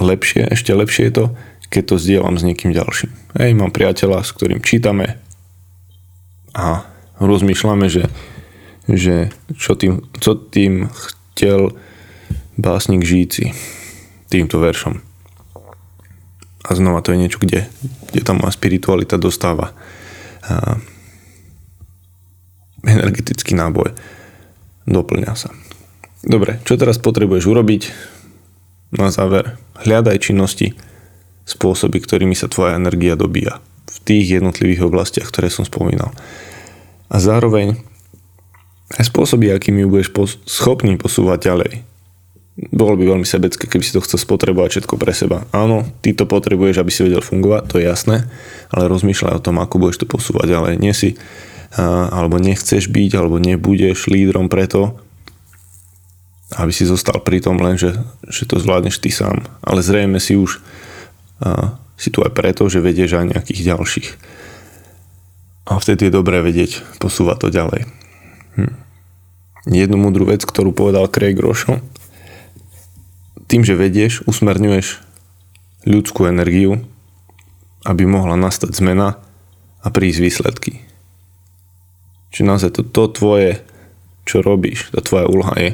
lepšie, 0.00 0.48
ešte 0.48 0.72
lepšie 0.72 1.12
je 1.12 1.14
to, 1.14 1.24
keď 1.70 1.82
to 1.86 1.96
zdieľam 2.00 2.40
s 2.40 2.46
niekým 2.48 2.72
ďalším. 2.72 3.12
Hej, 3.36 3.52
mám 3.54 3.70
priateľa, 3.70 4.24
s 4.24 4.34
ktorým 4.34 4.64
čítame 4.64 5.20
a 6.56 6.82
rozmýšľame, 7.22 7.86
že, 7.86 8.10
že 8.88 9.30
čo, 9.54 9.78
tým, 9.78 10.02
čo 10.18 10.34
tým 10.34 10.90
chcel 10.90 11.76
básnik 12.58 13.06
Žíci 13.06 13.54
týmto 14.32 14.58
veršom. 14.58 14.98
A 16.66 16.68
znova 16.76 17.04
to 17.04 17.12
je 17.14 17.22
niečo, 17.22 17.38
kde, 17.40 17.70
kde 18.10 18.20
tá 18.20 18.32
moja 18.34 18.52
spiritualita 18.52 19.16
dostáva 19.16 19.72
a, 20.44 20.76
energetický 22.84 23.54
náboj. 23.54 23.94
Doplňa 24.88 25.32
sa. 25.36 25.50
Dobre, 26.20 26.60
čo 26.68 26.76
teraz 26.76 27.00
potrebuješ 27.00 27.48
urobiť? 27.48 27.82
Na 28.92 29.08
záver, 29.08 29.56
hľadaj 29.80 30.20
činnosti 30.20 30.76
spôsoby, 31.48 32.02
ktorými 32.02 32.36
sa 32.36 32.50
tvoja 32.50 32.76
energia 32.76 33.16
dobíja 33.16 33.62
v 33.88 33.98
tých 34.04 34.38
jednotlivých 34.38 34.86
oblastiach, 34.86 35.30
ktoré 35.30 35.48
som 35.48 35.64
spomínal. 35.64 36.12
A 37.10 37.16
zároveň 37.18 37.80
aj 38.98 39.06
spôsoby, 39.06 39.50
akými 39.50 39.86
budeš 39.86 40.10
pos- 40.10 40.38
schopný 40.46 40.98
posúvať 40.98 41.38
ďalej. 41.46 41.72
Bolo 42.74 42.98
by 42.98 43.16
veľmi 43.16 43.24
sebecké, 43.24 43.70
keby 43.70 43.80
si 43.86 43.94
to 43.94 44.04
chcel 44.04 44.20
spotrebovať 44.20 44.68
všetko 44.76 44.94
pre 45.00 45.14
seba. 45.16 45.48
Áno, 45.54 45.86
ty 46.04 46.12
to 46.12 46.28
potrebuješ, 46.28 46.82
aby 46.82 46.90
si 46.92 47.06
vedel 47.06 47.24
fungovať, 47.24 47.62
to 47.70 47.78
je 47.80 47.88
jasné, 47.88 48.28
ale 48.68 48.90
rozmýšľaj 48.90 49.40
o 49.40 49.44
tom, 49.46 49.56
ako 49.62 49.80
budeš 49.80 50.04
to 50.04 50.06
posúvať 50.10 50.52
ďalej. 50.52 50.72
Nie 50.76 50.92
si, 50.92 51.16
alebo 51.78 52.36
nechceš 52.36 52.90
byť, 52.92 53.10
alebo 53.16 53.40
nebudeš 53.40 54.10
lídrom 54.10 54.52
preto, 54.52 55.00
aby 56.58 56.72
si 56.74 56.82
zostal 56.82 57.22
pri 57.22 57.38
tom 57.38 57.62
len, 57.62 57.78
že, 57.78 57.94
že 58.26 58.46
to 58.46 58.58
zvládneš 58.58 58.98
ty 58.98 59.14
sám. 59.14 59.46
Ale 59.62 59.84
zrejme 59.86 60.18
si 60.18 60.34
už 60.34 60.58
uh, 61.44 61.78
si 61.94 62.10
tu 62.10 62.24
aj 62.26 62.34
preto, 62.34 62.66
že 62.66 62.82
vedieš 62.82 63.20
aj 63.20 63.30
nejakých 63.36 63.76
ďalších. 63.76 64.08
A 65.70 65.78
vtedy 65.78 66.10
je 66.10 66.16
dobré 66.16 66.42
vedieť 66.42 66.82
posúvať 66.98 67.46
to 67.46 67.48
ďalej. 67.54 67.86
Hm. 68.58 68.74
Jednu 69.70 69.96
múdru 70.00 70.26
vec, 70.26 70.42
ktorú 70.42 70.74
povedal 70.74 71.06
Craig 71.06 71.38
Rošo, 71.38 71.78
tým, 73.46 73.62
že 73.62 73.78
vedieš, 73.78 74.26
usmerňuješ 74.26 75.02
ľudskú 75.86 76.26
energiu, 76.26 76.82
aby 77.86 78.08
mohla 78.08 78.34
nastať 78.34 78.74
zmena 78.74 79.20
a 79.80 79.88
prísť 79.88 80.20
výsledky. 80.22 80.72
Čiže 82.30 82.46
naozaj 82.46 82.70
to, 82.74 82.82
to 82.86 83.02
tvoje, 83.10 83.50
čo 84.24 84.42
robíš, 84.44 84.90
tá 84.94 85.02
tvoja 85.02 85.26
úloha 85.26 85.54
je 85.58 85.70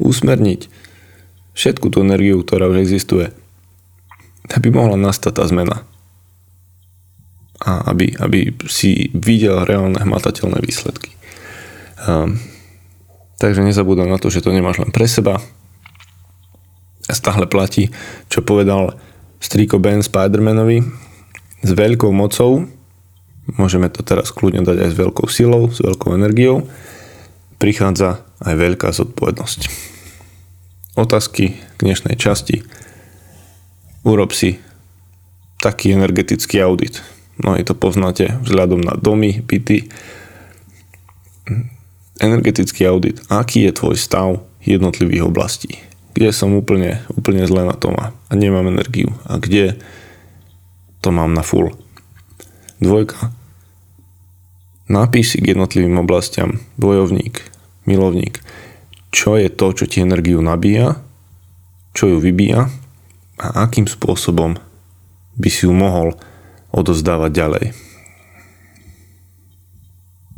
usmerniť 0.00 0.66
všetku 1.52 1.92
tú 1.92 2.00
energiu, 2.00 2.40
ktorá 2.40 2.66
už 2.72 2.80
existuje, 2.80 3.28
aby 4.50 4.68
mohla 4.72 4.96
nastať 4.96 5.32
tá 5.38 5.44
zmena. 5.46 5.84
A 7.60 7.92
aby, 7.92 8.16
aby 8.16 8.56
si 8.72 9.12
videl 9.12 9.68
reálne 9.68 10.00
hmatateľné 10.00 10.64
výsledky. 10.64 11.12
Um, 12.08 12.40
takže 13.36 13.60
nezabúdam 13.60 14.08
na 14.08 14.16
to, 14.16 14.32
že 14.32 14.40
to 14.40 14.56
nemáš 14.56 14.80
len 14.80 14.88
pre 14.88 15.04
seba. 15.04 15.36
A 17.04 17.12
stále 17.12 17.44
platí, 17.44 17.92
čo 18.32 18.40
povedal 18.40 18.96
striko 19.44 19.76
Ben 19.76 20.00
Spidermanovi. 20.00 20.80
S 21.60 21.70
veľkou 21.76 22.08
mocou, 22.08 22.64
môžeme 23.60 23.92
to 23.92 24.00
teraz 24.00 24.32
kľudne 24.32 24.64
dať 24.64 24.80
aj 24.80 24.90
s 24.92 24.96
veľkou 24.96 25.28
silou, 25.28 25.68
s 25.68 25.84
veľkou 25.84 26.16
energiou, 26.16 26.64
prichádza 27.60 28.24
aj 28.40 28.54
veľká 28.56 28.88
zodpovednosť 28.88 29.90
otázky 30.96 31.56
k 31.56 31.80
dnešnej 31.80 32.16
časti. 32.16 32.64
Urob 34.02 34.32
si 34.32 34.60
taký 35.60 35.92
energetický 35.92 36.60
audit. 36.64 37.04
No 37.40 37.56
i 37.56 37.64
to 37.64 37.76
poznáte 37.76 38.40
vzhľadom 38.44 38.80
na 38.80 38.96
domy, 38.96 39.44
byty. 39.44 39.88
Energetický 42.20 42.88
audit. 42.88 43.20
Aký 43.32 43.64
je 43.64 43.72
tvoj 43.72 43.96
stav 43.96 44.44
jednotlivých 44.64 45.24
oblastí? 45.24 45.80
Kde 46.12 46.32
som 46.36 46.52
úplne, 46.52 47.00
úplne 47.16 47.44
zle 47.48 47.64
na 47.64 47.76
tom 47.76 47.96
a 47.96 48.12
nemám 48.32 48.68
energiu? 48.68 49.12
A 49.24 49.40
kde 49.40 49.80
to 51.00 51.12
mám 51.12 51.32
na 51.32 51.40
full? 51.40 51.72
Dvojka. 52.80 53.32
Napíš 54.90 55.32
si 55.32 55.38
k 55.38 55.54
jednotlivým 55.54 56.02
oblastiam 56.02 56.58
bojovník, 56.76 57.40
milovník 57.90 58.38
čo 59.10 59.34
je 59.34 59.50
to, 59.50 59.74
čo 59.74 59.84
ti 59.90 60.00
energiu 60.00 60.38
nabíja, 60.38 61.02
čo 61.92 62.06
ju 62.14 62.16
vybíja 62.22 62.70
a 63.42 63.46
akým 63.66 63.90
spôsobom 63.90 64.54
by 65.34 65.48
si 65.50 65.66
ju 65.66 65.74
mohol 65.74 66.14
odozdávať 66.70 67.30
ďalej. 67.34 67.64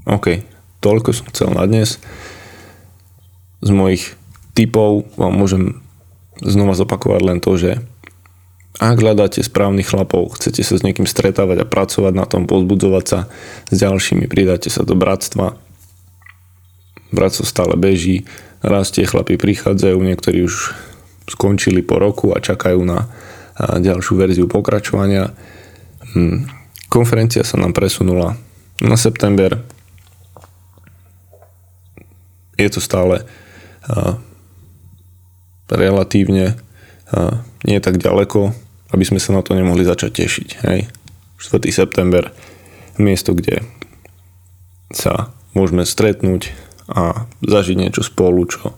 OK, 0.08 0.42
toľko 0.80 1.08
som 1.12 1.28
chcel 1.30 1.52
na 1.52 1.68
dnes. 1.68 2.00
Z 3.62 3.70
mojich 3.70 4.16
typov 4.56 5.06
vám 5.14 5.36
môžem 5.36 5.84
znova 6.40 6.74
zopakovať 6.74 7.22
len 7.22 7.38
to, 7.38 7.54
že 7.60 7.70
ak 8.80 8.98
hľadáte 8.98 9.44
správnych 9.44 9.92
chlapov, 9.92 10.32
chcete 10.40 10.64
sa 10.64 10.74
s 10.80 10.82
niekým 10.82 11.04
stretávať 11.04 11.62
a 11.62 11.68
pracovať 11.68 12.14
na 12.16 12.24
tom, 12.24 12.48
pozbudzovať 12.48 13.04
sa 13.04 13.18
s 13.68 13.76
ďalšími, 13.78 14.26
pridáte 14.26 14.72
sa 14.72 14.82
do 14.82 14.96
bratstva. 14.96 15.54
Bratstvo 17.12 17.44
stále 17.44 17.77
beží, 17.77 18.25
Raz 18.62 18.94
tie 18.94 19.03
chlapi 19.03 19.35
prichádzajú, 19.42 19.98
niektorí 19.98 20.46
už 20.46 20.70
skončili 21.27 21.83
po 21.83 21.98
roku 21.98 22.31
a 22.31 22.38
čakajú 22.38 22.79
na 22.87 23.11
ďalšiu 23.59 24.14
verziu 24.14 24.46
pokračovania. 24.46 25.35
Hm, 26.14 26.46
konferencia 26.87 27.42
sa 27.42 27.59
nám 27.59 27.75
presunula 27.75 28.38
na 28.79 28.94
september. 28.94 29.59
Je 32.55 32.70
to 32.70 32.79
stále 32.79 33.27
relatívne 35.66 36.55
nie 37.66 37.79
tak 37.83 37.98
ďaleko, 37.98 38.55
aby 38.94 39.05
sme 39.05 39.18
sa 39.18 39.35
na 39.35 39.42
to 39.42 39.59
nemohli 39.59 39.83
začať 39.83 40.22
tešiť. 40.22 40.48
Hej? 40.70 40.87
4. 41.42 41.66
september, 41.75 42.31
miesto, 42.94 43.35
kde 43.35 43.66
sa 44.94 45.35
môžeme 45.51 45.83
stretnúť, 45.83 46.55
a 46.92 47.24
zažiť 47.40 47.76
niečo 47.76 48.05
spolu, 48.05 48.44
čo, 48.44 48.76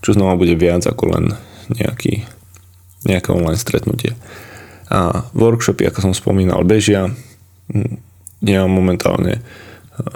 čo 0.00 0.10
znova 0.14 0.38
bude 0.38 0.54
viac 0.54 0.86
ako 0.86 1.04
len 1.10 1.24
nejaký, 1.74 2.24
nejaké 3.04 3.28
online 3.34 3.60
stretnutie. 3.60 4.14
A 4.88 5.28
workshopy, 5.36 5.84
ako 5.84 6.10
som 6.10 6.14
spomínal, 6.16 6.64
bežia. 6.64 7.12
Ja 8.40 8.64
momentálne 8.64 9.44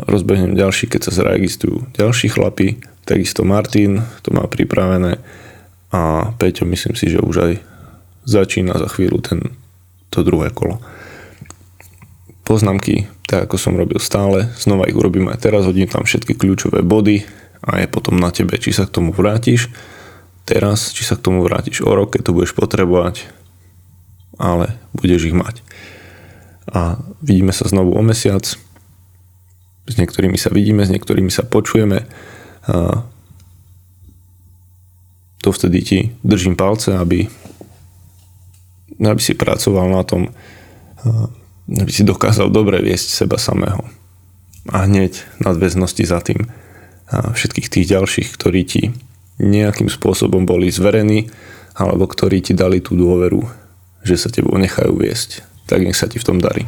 rozbehnem 0.07 0.55
ďalší, 0.55 0.87
keď 0.89 1.11
sa 1.11 1.23
zaregistrujú 1.23 1.91
ďalší 1.99 2.31
chlapi, 2.33 2.79
takisto 3.03 3.43
Martin 3.43 4.01
to 4.23 4.31
má 4.31 4.47
pripravené 4.47 5.19
a 5.93 6.33
Peťo 6.39 6.65
myslím 6.71 6.95
si, 6.95 7.11
že 7.11 7.21
už 7.21 7.37
aj 7.43 7.53
začína 8.25 8.79
za 8.79 8.89
chvíľu 8.89 9.19
ten, 9.21 9.41
to 10.09 10.23
druhé 10.23 10.55
kolo. 10.55 10.79
Poznámky 12.43 13.07
tak 13.33 13.49
ako 13.49 13.57
som 13.57 13.81
robil 13.81 13.97
stále, 13.97 14.53
znova 14.61 14.85
ich 14.85 14.93
urobím 14.93 15.33
aj 15.33 15.49
teraz, 15.49 15.65
hodím 15.65 15.89
tam 15.89 16.05
všetky 16.05 16.37
kľúčové 16.37 16.85
body 16.85 17.25
a 17.65 17.81
je 17.81 17.89
potom 17.89 18.21
na 18.21 18.29
tebe, 18.29 18.61
či 18.61 18.77
sa 18.77 18.85
k 18.85 18.93
tomu 18.93 19.09
vrátiš 19.09 19.73
teraz, 20.45 20.93
či 20.93 21.01
sa 21.01 21.17
k 21.17 21.25
tomu 21.25 21.41
vrátiš 21.41 21.81
o 21.81 21.89
rok, 21.97 22.13
keď 22.13 22.29
to 22.29 22.37
budeš 22.37 22.53
potrebovať, 22.53 23.25
ale 24.37 24.77
budeš 24.93 25.33
ich 25.33 25.37
mať. 25.39 25.65
A 26.69 27.01
vidíme 27.25 27.57
sa 27.57 27.65
znovu 27.65 27.97
o 27.97 28.03
mesiac, 28.05 28.45
s 29.89 29.95
niektorými 29.97 30.37
sa 30.37 30.53
vidíme, 30.53 30.85
s 30.85 30.93
niektorými 30.93 31.33
sa 31.33 31.49
počujeme. 31.49 32.05
A 32.69 33.01
to 35.41 35.57
vtedy 35.57 35.79
ti 35.81 35.99
držím 36.21 36.53
palce, 36.53 37.01
aby, 37.01 37.33
aby 39.01 39.21
si 39.25 39.33
pracoval 39.33 39.89
na 39.89 40.03
tom, 40.05 40.29
aby 41.73 41.93
si 41.93 42.05
dokázal 42.05 42.53
dobre 42.53 42.83
viesť 42.85 43.25
seba 43.25 43.41
samého. 43.41 43.85
A 44.69 44.85
hneď 44.87 45.25
nadväznosti 45.43 46.05
za 46.07 46.21
tým 46.23 46.47
a 47.13 47.37
všetkých 47.37 47.69
tých 47.69 47.87
ďalších, 47.93 48.29
ktorí 48.33 48.61
ti 48.65 48.83
nejakým 49.37 49.93
spôsobom 49.93 50.49
boli 50.49 50.73
zverení 50.73 51.29
alebo 51.77 52.09
ktorí 52.09 52.41
ti 52.41 52.53
dali 52.57 52.81
tú 52.81 52.97
dôveru, 52.97 53.45
že 54.05 54.17
sa 54.17 54.29
tebou 54.33 54.57
nechajú 54.57 54.97
viesť. 54.97 55.45
Tak 55.69 55.85
nech 55.85 55.97
sa 55.97 56.09
ti 56.09 56.21
v 56.21 56.27
tom 56.29 56.39
darí. 56.41 56.65